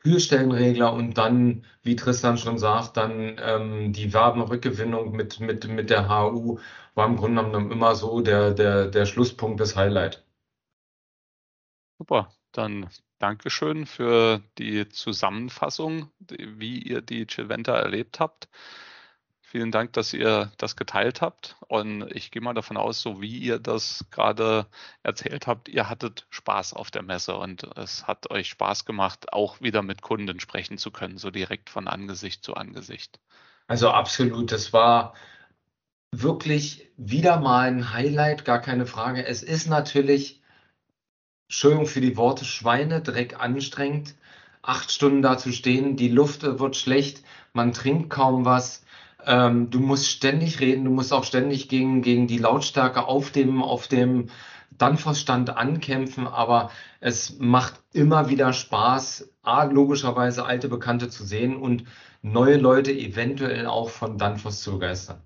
Kühlstellenregler 0.04 0.92
und 0.92 1.16
dann, 1.16 1.64
wie 1.82 1.96
Tristan 1.96 2.36
schon 2.36 2.58
sagt, 2.58 2.98
dann 2.98 3.38
ähm, 3.40 3.92
die 3.94 4.12
Wabenrückgewinnung 4.12 5.12
mit, 5.16 5.40
mit, 5.40 5.66
mit 5.68 5.88
der 5.90 6.08
HU 6.08 6.58
war 6.94 7.06
im 7.06 7.16
Grunde 7.16 7.42
genommen 7.42 7.72
immer 7.72 7.94
so 7.94 8.20
der, 8.20 8.52
der, 8.52 8.88
der 8.88 9.06
Schlusspunkt 9.06 9.60
des 9.60 9.76
Highlight. 9.76 10.22
Super, 11.98 12.30
dann 12.52 12.88
Dankeschön 13.24 13.86
für 13.86 14.42
die 14.58 14.86
Zusammenfassung, 14.90 16.10
wie 16.28 16.78
ihr 16.78 17.00
die 17.00 17.26
Chilventa 17.26 17.74
erlebt 17.74 18.20
habt. 18.20 18.50
Vielen 19.40 19.70
Dank, 19.70 19.94
dass 19.94 20.12
ihr 20.12 20.52
das 20.58 20.76
geteilt 20.76 21.22
habt. 21.22 21.56
Und 21.66 22.02
ich 22.14 22.30
gehe 22.30 22.42
mal 22.42 22.52
davon 22.52 22.76
aus, 22.76 23.00
so 23.00 23.22
wie 23.22 23.38
ihr 23.38 23.58
das 23.58 24.04
gerade 24.10 24.66
erzählt 25.02 25.46
habt, 25.46 25.70
ihr 25.70 25.88
hattet 25.88 26.26
Spaß 26.28 26.74
auf 26.74 26.90
der 26.90 27.00
Messe 27.00 27.34
und 27.34 27.62
es 27.78 28.06
hat 28.06 28.30
euch 28.30 28.50
Spaß 28.50 28.84
gemacht, 28.84 29.32
auch 29.32 29.58
wieder 29.62 29.80
mit 29.80 30.02
Kunden 30.02 30.38
sprechen 30.38 30.76
zu 30.76 30.90
können, 30.90 31.16
so 31.16 31.30
direkt 31.30 31.70
von 31.70 31.88
Angesicht 31.88 32.44
zu 32.44 32.52
Angesicht. 32.56 33.20
Also 33.68 33.88
absolut, 33.88 34.52
das 34.52 34.74
war 34.74 35.14
wirklich 36.12 36.90
wieder 36.98 37.40
mal 37.40 37.68
ein 37.68 37.94
Highlight, 37.94 38.44
gar 38.44 38.60
keine 38.60 38.84
Frage. 38.84 39.24
Es 39.26 39.42
ist 39.42 39.66
natürlich, 39.66 40.42
Entschuldigung 41.48 41.86
für 41.86 42.00
die 42.00 42.16
Worte, 42.16 42.44
Schweinedreck 42.44 43.40
anstrengend, 43.40 44.14
acht 44.62 44.90
Stunden 44.90 45.22
da 45.22 45.38
zu 45.38 45.52
stehen, 45.52 45.96
die 45.96 46.08
Luft 46.08 46.42
wird 46.42 46.76
schlecht, 46.76 47.22
man 47.52 47.72
trinkt 47.72 48.10
kaum 48.10 48.44
was. 48.44 48.84
Ähm, 49.26 49.70
du 49.70 49.80
musst 49.80 50.08
ständig 50.08 50.60
reden, 50.60 50.84
du 50.84 50.90
musst 50.90 51.12
auch 51.12 51.24
ständig 51.24 51.68
gegen, 51.68 52.02
gegen 52.02 52.26
die 52.26 52.38
Lautstärke 52.38 53.06
auf 53.06 53.30
dem, 53.30 53.62
auf 53.62 53.88
dem 53.88 54.28
Danfoss-Stand 54.78 55.56
ankämpfen, 55.56 56.26
aber 56.26 56.70
es 57.00 57.38
macht 57.38 57.80
immer 57.92 58.28
wieder 58.28 58.52
Spaß, 58.52 59.30
A, 59.42 59.64
logischerweise 59.64 60.46
alte 60.46 60.68
Bekannte 60.68 61.08
zu 61.08 61.24
sehen 61.24 61.56
und 61.56 61.84
neue 62.22 62.56
Leute 62.56 62.92
eventuell 62.92 63.66
auch 63.66 63.90
von 63.90 64.18
Danfoss 64.18 64.62
zu 64.62 64.72
begeistern. 64.72 65.22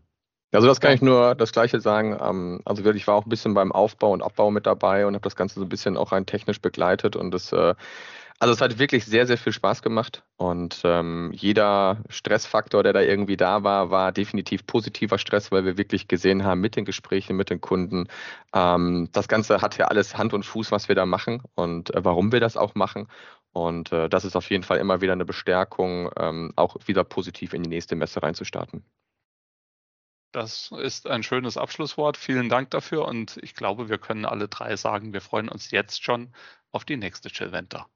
Also 0.50 0.66
das 0.66 0.80
kann 0.80 0.94
ich 0.94 1.02
nur 1.02 1.34
das 1.34 1.52
Gleiche 1.52 1.80
sagen. 1.80 2.16
Ähm, 2.20 2.60
also 2.64 2.84
ich 2.90 3.06
war 3.06 3.14
auch 3.16 3.26
ein 3.26 3.28
bisschen 3.28 3.54
beim 3.54 3.72
Aufbau 3.72 4.12
und 4.12 4.22
Abbau 4.22 4.50
mit 4.50 4.66
dabei 4.66 5.06
und 5.06 5.14
habe 5.14 5.22
das 5.22 5.36
Ganze 5.36 5.56
so 5.60 5.66
ein 5.66 5.68
bisschen 5.68 5.96
auch 5.96 6.12
rein 6.12 6.26
technisch 6.26 6.60
begleitet 6.60 7.16
und 7.16 7.30
das 7.32 7.52
äh, 7.52 7.74
also 8.40 8.54
es 8.54 8.60
hat 8.60 8.78
wirklich 8.78 9.04
sehr, 9.04 9.26
sehr 9.26 9.36
viel 9.36 9.52
Spaß 9.52 9.82
gemacht 9.82 10.22
und 10.36 10.82
ähm, 10.84 11.32
jeder 11.34 12.04
Stressfaktor, 12.08 12.84
der 12.84 12.92
da 12.92 13.00
irgendwie 13.00 13.36
da 13.36 13.64
war, 13.64 13.90
war 13.90 14.12
definitiv 14.12 14.64
positiver 14.64 15.18
Stress, 15.18 15.50
weil 15.50 15.64
wir 15.64 15.76
wirklich 15.76 16.06
gesehen 16.06 16.44
haben 16.44 16.60
mit 16.60 16.76
den 16.76 16.84
Gesprächen, 16.84 17.36
mit 17.36 17.50
den 17.50 17.60
Kunden, 17.60 18.06
ähm, 18.54 19.08
das 19.12 19.26
Ganze 19.26 19.60
hat 19.60 19.76
ja 19.76 19.86
alles 19.86 20.16
Hand 20.16 20.34
und 20.34 20.44
Fuß, 20.44 20.70
was 20.70 20.88
wir 20.88 20.94
da 20.94 21.04
machen 21.04 21.42
und 21.56 21.92
äh, 21.94 22.04
warum 22.04 22.30
wir 22.30 22.38
das 22.40 22.56
auch 22.56 22.76
machen. 22.76 23.08
Und 23.52 23.92
äh, 23.92 24.08
das 24.08 24.24
ist 24.24 24.36
auf 24.36 24.48
jeden 24.50 24.62
Fall 24.62 24.78
immer 24.78 25.00
wieder 25.00 25.14
eine 25.14 25.24
Bestärkung, 25.24 26.10
auch 26.56 26.76
wieder 26.86 27.02
positiv 27.04 27.54
in 27.54 27.62
die 27.64 27.70
nächste 27.70 27.96
Messe 27.96 28.22
reinzustarten. 28.22 28.84
Das 30.32 30.70
ist 30.72 31.06
ein 31.06 31.22
schönes 31.22 31.56
Abschlusswort. 31.56 32.16
Vielen 32.16 32.48
Dank 32.48 32.70
dafür 32.70 33.06
und 33.06 33.38
ich 33.42 33.54
glaube, 33.54 33.88
wir 33.88 33.98
können 33.98 34.24
alle 34.24 34.48
drei 34.48 34.76
sagen, 34.76 35.12
wir 35.12 35.20
freuen 35.20 35.48
uns 35.48 35.70
jetzt 35.70 36.02
schon 36.04 36.34
auf 36.70 36.84
die 36.84 36.96
nächste 36.96 37.30
Chillventer. 37.30 37.88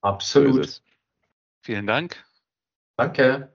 Absolut. 0.00 0.66
So 0.66 0.82
Vielen 1.62 1.86
Dank. 1.86 2.24
Danke. 2.96 3.52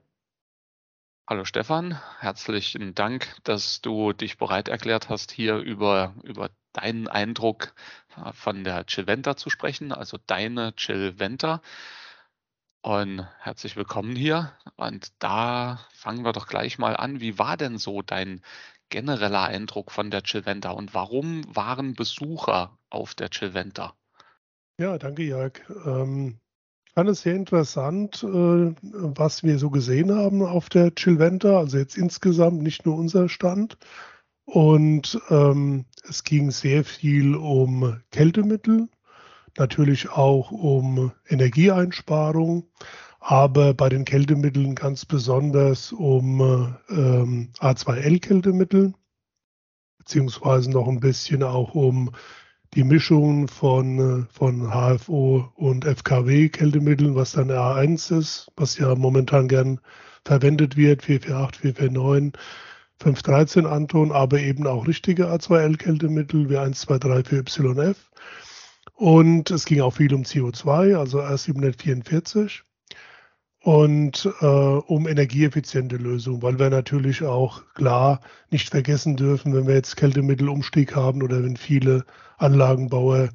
Hallo 1.28 1.44
Stefan, 1.44 2.00
herzlichen 2.20 2.94
Dank, 2.94 3.34
dass 3.42 3.80
du 3.80 4.12
dich 4.12 4.38
bereit 4.38 4.68
erklärt 4.68 5.08
hast, 5.08 5.32
hier 5.32 5.56
über, 5.56 6.14
über 6.22 6.50
deinen 6.72 7.08
Eindruck 7.08 7.74
äh, 8.16 8.32
von 8.32 8.62
der 8.62 8.86
Chillventa 8.86 9.36
zu 9.36 9.50
sprechen, 9.50 9.90
also 9.92 10.18
deine 10.24 10.72
Chillventa. 10.76 11.62
Und 12.86 13.26
herzlich 13.40 13.74
willkommen 13.74 14.14
hier. 14.14 14.52
Und 14.76 15.10
da 15.18 15.80
fangen 15.92 16.24
wir 16.24 16.32
doch 16.32 16.46
gleich 16.46 16.78
mal 16.78 16.94
an. 16.94 17.20
Wie 17.20 17.36
war 17.36 17.56
denn 17.56 17.78
so 17.78 18.00
dein 18.00 18.42
genereller 18.90 19.42
Eindruck 19.42 19.90
von 19.90 20.12
der 20.12 20.22
Chillventa 20.22 20.70
und 20.70 20.94
warum 20.94 21.42
waren 21.52 21.94
Besucher 21.94 22.78
auf 22.88 23.16
der 23.16 23.30
Chillventa? 23.30 23.94
Ja, 24.78 24.98
danke, 24.98 25.24
Jörg. 25.24 25.54
Ähm, 25.84 26.38
fand 26.94 27.10
es 27.10 27.22
sehr 27.22 27.34
interessant, 27.34 28.22
äh, 28.22 28.72
was 28.82 29.42
wir 29.42 29.58
so 29.58 29.70
gesehen 29.70 30.14
haben 30.14 30.42
auf 30.44 30.68
der 30.68 30.94
Chillventa, 30.94 31.58
also 31.58 31.78
jetzt 31.78 31.98
insgesamt 31.98 32.62
nicht 32.62 32.86
nur 32.86 32.96
unser 32.96 33.28
Stand. 33.28 33.78
Und 34.44 35.20
ähm, 35.28 35.86
es 36.08 36.22
ging 36.22 36.52
sehr 36.52 36.84
viel 36.84 37.34
um 37.34 38.00
Kältemittel, 38.12 38.88
natürlich 39.58 40.10
auch 40.10 40.50
um 40.50 41.12
Energieeinsparung, 41.28 42.64
aber 43.20 43.74
bei 43.74 43.88
den 43.88 44.04
Kältemitteln 44.04 44.74
ganz 44.74 45.04
besonders 45.04 45.92
um 45.92 46.74
ähm, 46.88 47.48
A2L-Kältemittel, 47.58 48.94
beziehungsweise 49.98 50.70
noch 50.70 50.88
ein 50.88 51.00
bisschen 51.00 51.42
auch 51.42 51.74
um 51.74 52.10
die 52.74 52.84
Mischung 52.84 53.48
von, 53.48 54.26
von 54.30 54.70
HFO 54.70 55.50
und 55.54 55.84
FKW-Kältemitteln, 55.84 57.14
was 57.14 57.32
dann 57.32 57.50
R1 57.50 58.16
ist, 58.18 58.52
was 58.56 58.76
ja 58.78 58.94
momentan 58.94 59.48
gern 59.48 59.80
verwendet 60.24 60.76
wird, 60.76 61.02
448, 61.02 61.76
449, 61.76 62.40
513 62.98 63.66
Anton, 63.66 64.12
aber 64.12 64.38
eben 64.40 64.66
auch 64.66 64.86
richtige 64.86 65.26
A2L-Kältemittel 65.26 66.48
wie 66.48 66.56
123 66.56 67.50
für 67.52 67.74
YF. 67.74 68.10
Und 68.94 69.50
es 69.50 69.64
ging 69.64 69.80
auch 69.80 69.92
viel 69.92 70.14
um 70.14 70.22
CO2, 70.22 70.96
also 70.96 71.20
R744 71.20 72.62
und 73.66 74.30
äh, 74.40 74.46
um 74.46 75.08
energieeffiziente 75.08 75.96
Lösungen, 75.96 76.40
weil 76.40 76.58
wir 76.58 76.70
natürlich 76.70 77.24
auch 77.24 77.62
klar 77.74 78.20
nicht 78.50 78.70
vergessen 78.70 79.16
dürfen, 79.16 79.54
wenn 79.54 79.66
wir 79.66 79.74
jetzt 79.74 79.96
Kältemittelumstieg 79.96 80.94
haben 80.94 81.22
oder 81.22 81.42
wenn 81.42 81.56
viele 81.56 82.04
Anlagenbauer 82.38 83.30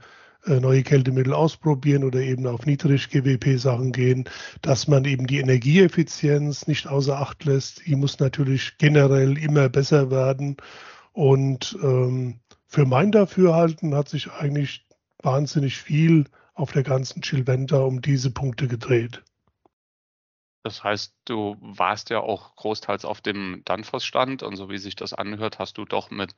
äh, 0.45 0.59
neue 0.59 0.83
Kältemittel 0.83 1.33
ausprobieren 1.33 2.03
oder 2.03 2.19
eben 2.19 2.47
auf 2.47 2.65
Niedrig-GWP-Sachen 2.65 3.91
gehen, 3.91 4.23
dass 4.61 4.87
man 4.87 5.05
eben 5.05 5.27
die 5.27 5.39
Energieeffizienz 5.39 6.65
nicht 6.65 6.87
außer 6.87 7.19
Acht 7.19 7.43
lässt. 7.45 7.85
Die 7.85 7.95
muss 7.95 8.19
natürlich 8.19 8.77
generell 8.77 9.37
immer 9.37 9.69
besser 9.69 10.09
werden. 10.09 10.57
Und 11.11 11.77
ähm, 11.83 12.39
für 12.67 12.85
mein 12.85 13.11
Dafürhalten 13.11 13.93
hat 13.93 14.09
sich 14.09 14.31
eigentlich 14.31 14.85
wahnsinnig 15.23 15.77
viel 15.77 16.25
auf 16.53 16.71
der 16.71 16.83
ganzen 16.83 17.21
Chilventa 17.21 17.79
um 17.79 18.01
diese 18.01 18.31
Punkte 18.31 18.67
gedreht. 18.67 19.23
Das 20.63 20.83
heißt, 20.83 21.15
du 21.25 21.57
warst 21.59 22.11
ja 22.11 22.19
auch 22.19 22.55
großteils 22.55 23.03
auf 23.03 23.21
dem 23.21 23.63
Danfoss-Stand 23.65 24.43
und 24.43 24.55
so 24.57 24.69
wie 24.69 24.77
sich 24.77 24.95
das 24.95 25.13
anhört, 25.13 25.57
hast 25.57 25.77
du 25.79 25.85
doch 25.85 26.11
mit 26.11 26.35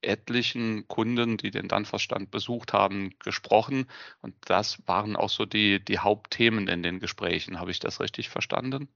etlichen 0.00 0.86
Kunden, 0.86 1.36
die 1.38 1.50
den 1.50 1.66
Danfoss-Stand 1.66 2.30
besucht 2.30 2.72
haben, 2.72 3.10
gesprochen. 3.18 3.86
Und 4.20 4.36
das 4.44 4.78
waren 4.86 5.16
auch 5.16 5.30
so 5.30 5.44
die, 5.44 5.84
die 5.84 5.98
Hauptthemen 5.98 6.68
in 6.68 6.84
den 6.84 7.00
Gesprächen. 7.00 7.58
Habe 7.58 7.72
ich 7.72 7.80
das 7.80 8.00
richtig 8.00 8.28
verstanden? 8.28 8.88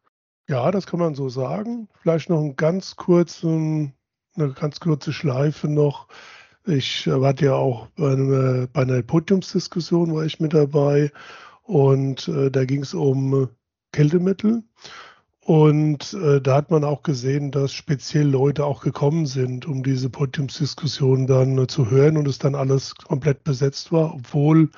Ja, 0.48 0.70
das 0.70 0.86
kann 0.86 1.00
man 1.00 1.14
so 1.14 1.28
sagen. 1.28 1.88
Vielleicht 2.00 2.30
noch 2.30 2.38
einen 2.38 2.56
ganz 2.56 2.94
kurzen, 2.94 3.94
eine 4.36 4.52
ganz 4.52 4.78
kurze 4.78 5.12
Schleife 5.12 5.66
noch. 5.66 6.06
Ich 6.66 7.06
war 7.06 7.40
ja 7.40 7.54
auch 7.54 7.86
bei 7.96 8.12
einer, 8.12 8.66
bei 8.66 8.82
einer 8.82 9.02
Podiumsdiskussion, 9.02 10.14
war 10.14 10.24
ich 10.24 10.40
mit 10.40 10.54
dabei. 10.54 11.10
Und 11.62 12.28
äh, 12.28 12.50
da 12.50 12.64
ging 12.64 12.82
es 12.82 12.94
um 12.94 13.48
Kältemittel. 13.92 14.62
Und 15.48 16.12
äh, 16.12 16.42
da 16.42 16.56
hat 16.56 16.70
man 16.70 16.84
auch 16.84 17.02
gesehen, 17.02 17.50
dass 17.50 17.72
speziell 17.72 18.28
Leute 18.28 18.66
auch 18.66 18.82
gekommen 18.82 19.24
sind, 19.24 19.64
um 19.64 19.82
diese 19.82 20.10
Podiumsdiskussion 20.10 21.26
dann 21.26 21.56
äh, 21.56 21.66
zu 21.66 21.90
hören 21.90 22.18
und 22.18 22.28
es 22.28 22.38
dann 22.38 22.54
alles 22.54 22.94
komplett 22.96 23.44
besetzt 23.44 23.90
war, 23.90 24.14
obwohl 24.14 24.68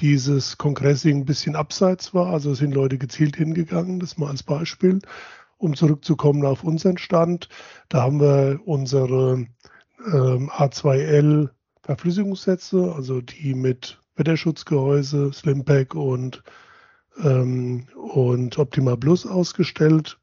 dieses 0.00 0.56
Kongressing 0.56 1.18
ein 1.18 1.24
bisschen 1.26 1.56
abseits 1.56 2.14
war. 2.14 2.28
Also 2.28 2.54
sind 2.54 2.72
Leute 2.72 2.96
gezielt 2.96 3.36
hingegangen, 3.36 4.00
das 4.00 4.16
mal 4.16 4.30
als 4.30 4.42
Beispiel. 4.42 5.00
Um 5.58 5.76
zurückzukommen 5.76 6.46
auf 6.46 6.64
unseren 6.64 6.96
Stand, 6.96 7.50
da 7.90 8.02
haben 8.02 8.20
wir 8.20 8.60
unsere 8.64 9.44
ähm, 10.06 10.50
A2L 10.50 11.50
Verflüssigungssätze, 11.82 12.92
also 12.94 13.20
die 13.20 13.54
mit 13.54 14.00
Wetterschutzgehäuse, 14.16 15.32
Slimpack 15.32 15.94
und 15.94 16.42
ähm, 17.22 17.86
und 17.94 18.58
Optima 18.58 18.96
Plus 18.96 19.26
ausgestellt. 19.26 20.18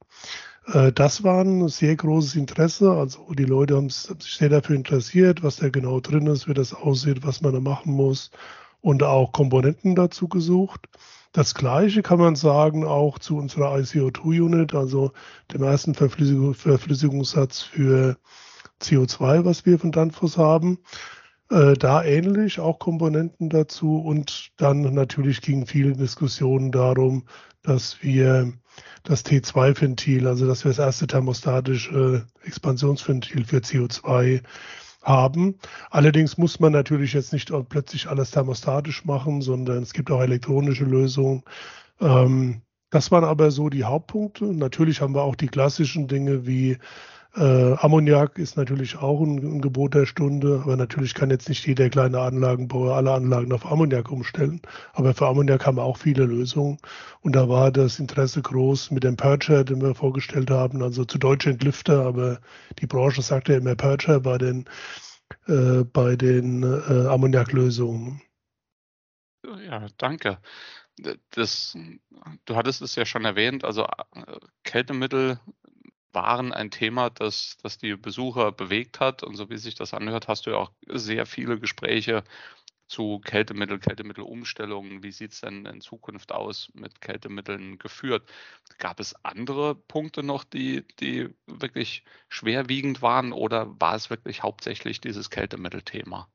Äh, 0.67 0.91
das 0.91 1.23
war 1.23 1.41
ein 1.43 1.67
sehr 1.67 1.95
großes 1.95 2.35
Interesse. 2.35 2.91
Also 2.91 3.25
die 3.33 3.45
Leute 3.45 3.75
haben 3.75 3.89
sich 3.89 4.35
sehr 4.35 4.49
dafür 4.49 4.75
interessiert, 4.75 5.43
was 5.43 5.57
da 5.57 5.69
genau 5.69 5.99
drin 5.99 6.27
ist, 6.27 6.47
wie 6.47 6.53
das 6.53 6.73
aussieht, 6.73 7.25
was 7.25 7.41
man 7.41 7.53
da 7.53 7.59
machen 7.59 7.93
muss 7.93 8.31
und 8.81 9.03
auch 9.03 9.31
Komponenten 9.31 9.95
dazu 9.95 10.27
gesucht. 10.27 10.87
Das 11.31 11.53
gleiche 11.53 12.01
kann 12.01 12.19
man 12.19 12.35
sagen 12.35 12.85
auch 12.85 13.19
zu 13.19 13.37
unserer 13.37 13.75
ICO2-Unit, 13.75 14.73
also 14.73 15.11
dem 15.51 15.63
ersten 15.63 15.93
Verflüssigung, 15.93 16.53
Verflüssigungssatz 16.53 17.61
für 17.61 18.17
CO2, 18.81 19.45
was 19.45 19.65
wir 19.65 19.79
von 19.79 19.91
Danfoss 19.91 20.37
haben. 20.37 20.79
Äh, 21.49 21.73
da 21.73 22.03
ähnlich, 22.03 22.59
auch 22.59 22.79
Komponenten 22.79 23.49
dazu. 23.49 23.97
Und 23.99 24.51
dann 24.57 24.81
natürlich 24.93 25.41
gingen 25.41 25.67
viele 25.67 25.93
Diskussionen 25.93 26.71
darum, 26.71 27.25
dass 27.61 28.01
wir 28.01 28.53
das 29.03 29.25
T2-Ventil, 29.25 30.27
also 30.27 30.47
dass 30.47 30.63
wir 30.65 30.69
das 30.69 30.79
erste 30.79 31.07
thermostatische 31.07 32.25
Expansionsventil 32.43 33.45
für 33.45 33.57
CO2 33.57 34.41
haben. 35.03 35.55
Allerdings 35.91 36.37
muss 36.37 36.59
man 36.59 36.73
natürlich 36.73 37.13
jetzt 37.13 37.31
nicht 37.31 37.51
plötzlich 37.69 38.07
alles 38.07 38.31
thermostatisch 38.31 39.05
machen, 39.05 39.41
sondern 39.41 39.83
es 39.83 39.93
gibt 39.93 40.09
auch 40.09 40.21
elektronische 40.21 40.85
Lösungen. 40.85 41.43
Ähm, 42.01 42.61
das 42.89 43.11
waren 43.11 43.23
aber 43.23 43.51
so 43.51 43.69
die 43.69 43.83
Hauptpunkte. 43.83 44.45
Natürlich 44.45 45.01
haben 45.01 45.13
wir 45.13 45.23
auch 45.23 45.35
die 45.35 45.47
klassischen 45.47 46.07
Dinge 46.07 46.47
wie 46.47 46.77
Äh, 47.37 47.73
Ammoniak 47.79 48.37
ist 48.37 48.55
natürlich 48.55 48.97
auch 48.97 49.19
ein, 49.21 49.37
ein, 49.39 49.61
Gebot 49.61 49.93
der 49.93 50.05
Stunde, 50.05 50.61
aber 50.63 50.77
natürlich 50.77 51.13
kann 51.13 51.29
jetzt 51.29 51.49
nicht 51.49 51.67
jeder 51.67 51.89
kleine 51.89 52.21
Anlagenbauer 52.21 52.95
alle 52.95 53.11
Anlagen 53.11 53.51
auf 53.51 53.65
Ammoniak 53.65 54.09
umstellen. 54.09 54.61
Aber 54.93 55.13
für 55.13 55.27
Ammoniak 55.27 55.65
haben 55.65 55.75
wir 55.75 55.83
auch 55.83 55.97
viele 55.97 56.23
Lösungen. 56.23 56.77
Und 57.21 57.35
da 57.35 57.49
war 57.49 57.71
das 57.71 57.99
Interesse 57.99 58.41
groß 58.41 58.91
mit 58.91 59.03
dem 59.03 59.17
Purger, 59.17 59.65
den 59.65 59.81
wir 59.81 59.95
vorgestellt 59.95 60.49
haben, 60.49 60.81
also 60.81 61.03
zu 61.03 61.17
Deutsch 61.17 61.45
Entlüfter, 61.45 62.05
aber 62.05 62.39
die 62.79 62.87
Branche 62.87 63.21
sagt 63.21 63.49
ja 63.49 63.57
immer 63.57 63.75
Purger 63.75 64.21
bei 64.21 64.37
den, 64.37 64.65
äh, 65.47 65.83
den 66.17 66.63
äh, 66.63 67.07
Ammoniaklösungen. 67.07 68.21
Ja, 69.67 69.87
danke. 69.97 70.39
Das, 71.31 71.77
du 72.45 72.55
hattest 72.55 72.81
es 72.81 72.95
ja 72.95 73.05
schon 73.05 73.25
erwähnt, 73.25 73.65
also 73.65 73.83
äh, 73.83 74.37
Kältemittel 74.63 75.39
waren 76.15 76.53
ein 76.53 76.71
Thema, 76.71 77.09
das, 77.09 77.57
das 77.61 77.77
die 77.77 77.95
Besucher 77.95 78.51
bewegt 78.51 78.99
hat. 78.99 79.23
Und 79.23 79.35
so 79.35 79.49
wie 79.49 79.57
sich 79.57 79.75
das 79.75 79.93
anhört, 79.93 80.27
hast 80.27 80.45
du 80.45 80.51
ja 80.51 80.57
auch 80.57 80.71
sehr 80.87 81.25
viele 81.25 81.59
Gespräche 81.59 82.23
zu 82.87 83.19
Kältemittel, 83.19 83.79
Kältemittelumstellungen. 83.79 85.03
Wie 85.03 85.11
sieht 85.11 85.33
es 85.33 85.41
denn 85.41 85.65
in 85.65 85.81
Zukunft 85.81 86.31
aus 86.31 86.71
mit 86.73 87.01
Kältemitteln 87.01 87.77
geführt? 87.79 88.29
Gab 88.77 88.99
es 88.99 89.15
andere 89.23 89.75
Punkte 89.75 90.23
noch, 90.23 90.43
die, 90.43 90.85
die 90.99 91.29
wirklich 91.47 92.03
schwerwiegend 92.29 93.01
waren 93.01 93.33
oder 93.33 93.79
war 93.79 93.95
es 93.95 94.09
wirklich 94.09 94.43
hauptsächlich 94.43 95.01
dieses 95.01 95.29
Kältemittelthema? 95.29 96.29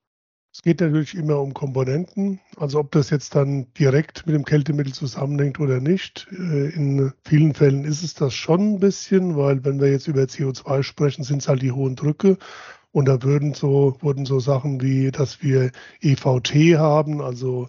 Es 0.53 0.62
geht 0.62 0.80
natürlich 0.80 1.14
immer 1.14 1.38
um 1.38 1.55
Komponenten, 1.55 2.40
also 2.57 2.80
ob 2.80 2.90
das 2.90 3.11
jetzt 3.11 3.36
dann 3.36 3.72
direkt 3.74 4.26
mit 4.26 4.34
dem 4.34 4.44
Kältemittel 4.44 4.92
zusammenhängt 4.92 5.61
oder 5.61 5.80
nicht. 5.80 6.26
Äh, 6.32 6.70
in 6.70 7.12
vielen 7.24 7.55
Fällen 7.55 7.84
ist 7.84 8.03
es 8.03 8.14
das 8.14 8.34
schon 8.34 8.74
ein 8.74 8.80
bisschen, 8.80 9.36
weil 9.36 9.64
wenn 9.64 9.80
wir 9.80 9.90
jetzt 9.90 10.09
über 10.09 10.22
CO2 10.22 10.82
sprechen, 10.82 11.22
sind 11.22 11.42
es 11.42 11.48
halt 11.48 11.62
die 11.62 11.70
hohen 11.70 11.94
Drücke. 11.94 12.36
Und 12.90 13.07
da 13.07 13.22
würden 13.22 13.55
so, 13.55 13.96
wurden 14.01 14.26
so 14.26 14.40
Sachen 14.40 14.80
wie, 14.80 15.12
dass 15.12 15.40
wir 15.40 15.70
EVT 16.01 16.76
haben, 16.76 17.22
also 17.22 17.68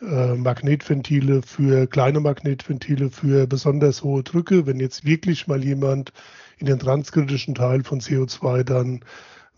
äh, 0.00 0.34
Magnetventile 0.34 1.42
für 1.42 1.86
kleine 1.86 2.18
Magnetventile 2.18 3.10
für 3.10 3.46
besonders 3.46 4.02
hohe 4.02 4.24
Drücke. 4.24 4.66
Wenn 4.66 4.80
jetzt 4.80 5.04
wirklich 5.04 5.46
mal 5.46 5.62
jemand 5.62 6.12
in 6.58 6.66
den 6.66 6.80
transkritischen 6.80 7.54
Teil 7.54 7.84
von 7.84 8.00
CO2 8.00 8.64
dann 8.64 9.00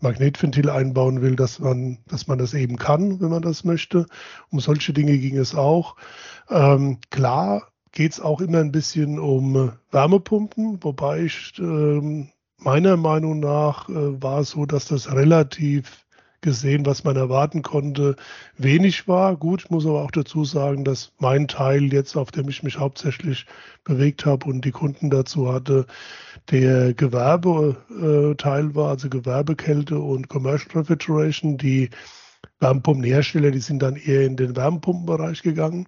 Magnetventil 0.03 0.69
einbauen 0.69 1.21
will, 1.21 1.35
dass 1.35 1.59
man, 1.59 1.97
dass 2.07 2.27
man 2.27 2.37
das 2.37 2.53
eben 2.53 2.77
kann, 2.77 3.19
wenn 3.19 3.29
man 3.29 3.41
das 3.41 3.63
möchte. 3.63 4.05
Um 4.49 4.59
solche 4.59 4.93
Dinge 4.93 5.17
ging 5.17 5.37
es 5.37 5.55
auch. 5.55 5.95
Ähm, 6.49 6.99
klar 7.09 7.69
geht 7.91 8.13
es 8.13 8.19
auch 8.19 8.41
immer 8.41 8.59
ein 8.59 8.71
bisschen 8.71 9.19
um 9.19 9.71
Wärmepumpen, 9.91 10.83
wobei 10.83 11.23
ich 11.23 11.53
ähm, 11.59 12.29
meiner 12.57 12.97
Meinung 12.97 13.39
nach 13.39 13.89
äh, 13.89 14.21
war 14.21 14.41
es 14.41 14.51
so, 14.51 14.65
dass 14.65 14.85
das 14.85 15.11
relativ 15.11 16.02
gesehen, 16.43 16.85
was 16.85 17.03
man 17.03 17.15
erwarten 17.15 17.63
konnte, 17.63 18.15
wenig 18.57 19.07
war. 19.07 19.35
Gut, 19.35 19.63
ich 19.63 19.71
muss 19.71 19.87
aber 19.87 20.03
auch 20.03 20.11
dazu 20.11 20.45
sagen, 20.45 20.85
dass 20.85 21.11
mein 21.17 21.47
Teil 21.47 21.91
jetzt, 21.91 22.15
auf 22.15 22.29
dem 22.29 22.47
ich 22.49 22.61
mich 22.61 22.77
hauptsächlich 22.77 23.47
bewegt 23.83 24.27
habe 24.27 24.45
und 24.45 24.63
die 24.63 24.71
Kunden 24.71 25.09
dazu 25.09 25.51
hatte, 25.51 25.87
der 26.51 26.93
Gewerbeteil 26.93 28.75
war, 28.75 28.89
also 28.89 29.09
Gewerbekälte 29.09 29.97
und 29.97 30.29
Commercial 30.29 30.77
Refrigeration. 30.77 31.57
Die 31.57 31.89
Wärmepumpenhersteller, 32.59 33.51
die 33.51 33.59
sind 33.59 33.81
dann 33.81 33.95
eher 33.95 34.25
in 34.25 34.35
den 34.35 34.55
Wärmepumpenbereich 34.55 35.41
gegangen. 35.41 35.87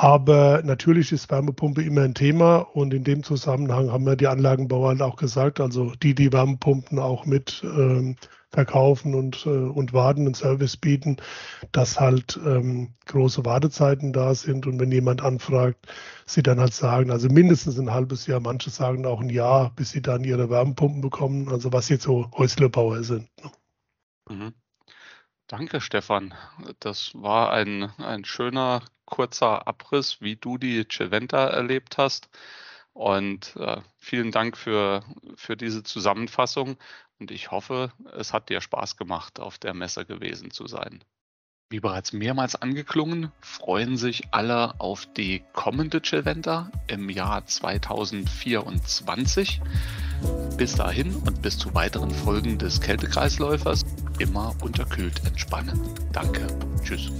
Aber 0.00 0.62
natürlich 0.62 1.10
ist 1.10 1.28
Wärmepumpe 1.28 1.82
immer 1.82 2.02
ein 2.02 2.14
Thema 2.14 2.58
und 2.58 2.94
in 2.94 3.02
dem 3.02 3.24
Zusammenhang 3.24 3.90
haben 3.90 4.06
wir 4.06 4.14
die 4.14 4.28
Anlagenbauer 4.28 4.90
halt 4.90 5.02
auch 5.02 5.16
gesagt, 5.16 5.58
also 5.58 5.92
die, 5.96 6.14
die 6.14 6.32
Wärmepumpen 6.32 7.00
auch 7.00 7.26
mit 7.26 7.64
ähm, 7.64 8.14
verkaufen 8.52 9.16
und, 9.16 9.44
äh, 9.44 9.48
und 9.48 9.92
warten 9.92 10.28
und 10.28 10.36
Service 10.36 10.76
bieten, 10.76 11.16
dass 11.72 11.98
halt 11.98 12.38
ähm, 12.46 12.94
große 13.06 13.44
Wartezeiten 13.44 14.12
da 14.12 14.36
sind 14.36 14.68
und 14.68 14.78
wenn 14.78 14.92
jemand 14.92 15.20
anfragt, 15.20 15.88
sie 16.26 16.44
dann 16.44 16.60
halt 16.60 16.74
sagen, 16.74 17.10
also 17.10 17.26
mindestens 17.28 17.76
ein 17.76 17.90
halbes 17.90 18.28
Jahr, 18.28 18.38
manche 18.38 18.70
sagen 18.70 19.04
auch 19.04 19.20
ein 19.20 19.30
Jahr, 19.30 19.72
bis 19.74 19.90
sie 19.90 20.00
dann 20.00 20.22
ihre 20.22 20.48
Wärmepumpen 20.48 21.00
bekommen, 21.00 21.48
also 21.48 21.72
was 21.72 21.88
jetzt 21.88 22.04
so 22.04 22.30
Häuslebauer 22.36 23.02
sind. 23.02 23.28
Ne? 23.42 23.50
Mhm. 24.28 24.54
Danke, 25.48 25.80
Stefan. 25.80 26.34
Das 26.78 27.10
war 27.14 27.50
ein, 27.52 27.90
ein 27.98 28.24
schöner, 28.24 28.82
kurzer 29.08 29.66
Abriss, 29.66 30.20
wie 30.20 30.36
du 30.36 30.58
die 30.58 30.86
Ceventa 30.88 31.48
erlebt 31.48 31.98
hast. 31.98 32.28
Und 32.92 33.56
äh, 33.56 33.80
vielen 33.96 34.32
Dank 34.32 34.56
für, 34.56 35.04
für 35.36 35.56
diese 35.56 35.82
Zusammenfassung. 35.82 36.76
Und 37.18 37.30
ich 37.30 37.50
hoffe, 37.50 37.92
es 38.16 38.32
hat 38.32 38.48
dir 38.48 38.60
Spaß 38.60 38.96
gemacht, 38.96 39.40
auf 39.40 39.58
der 39.58 39.74
Messe 39.74 40.04
gewesen 40.04 40.50
zu 40.50 40.66
sein. 40.66 41.02
Wie 41.70 41.80
bereits 41.80 42.14
mehrmals 42.14 42.56
angeklungen, 42.56 43.30
freuen 43.40 43.98
sich 43.98 44.22
alle 44.30 44.80
auf 44.80 45.04
die 45.04 45.44
kommende 45.52 46.00
Chillventa 46.00 46.70
im 46.86 47.10
Jahr 47.10 47.44
2024. 47.44 49.60
Bis 50.56 50.76
dahin 50.76 51.14
und 51.14 51.42
bis 51.42 51.58
zu 51.58 51.74
weiteren 51.74 52.10
Folgen 52.10 52.56
des 52.58 52.80
Kältekreisläufers 52.80 53.84
immer 54.18 54.54
unterkühlt 54.62 55.22
entspannen. 55.26 55.78
Danke. 56.12 56.46
Tschüss. 56.82 57.12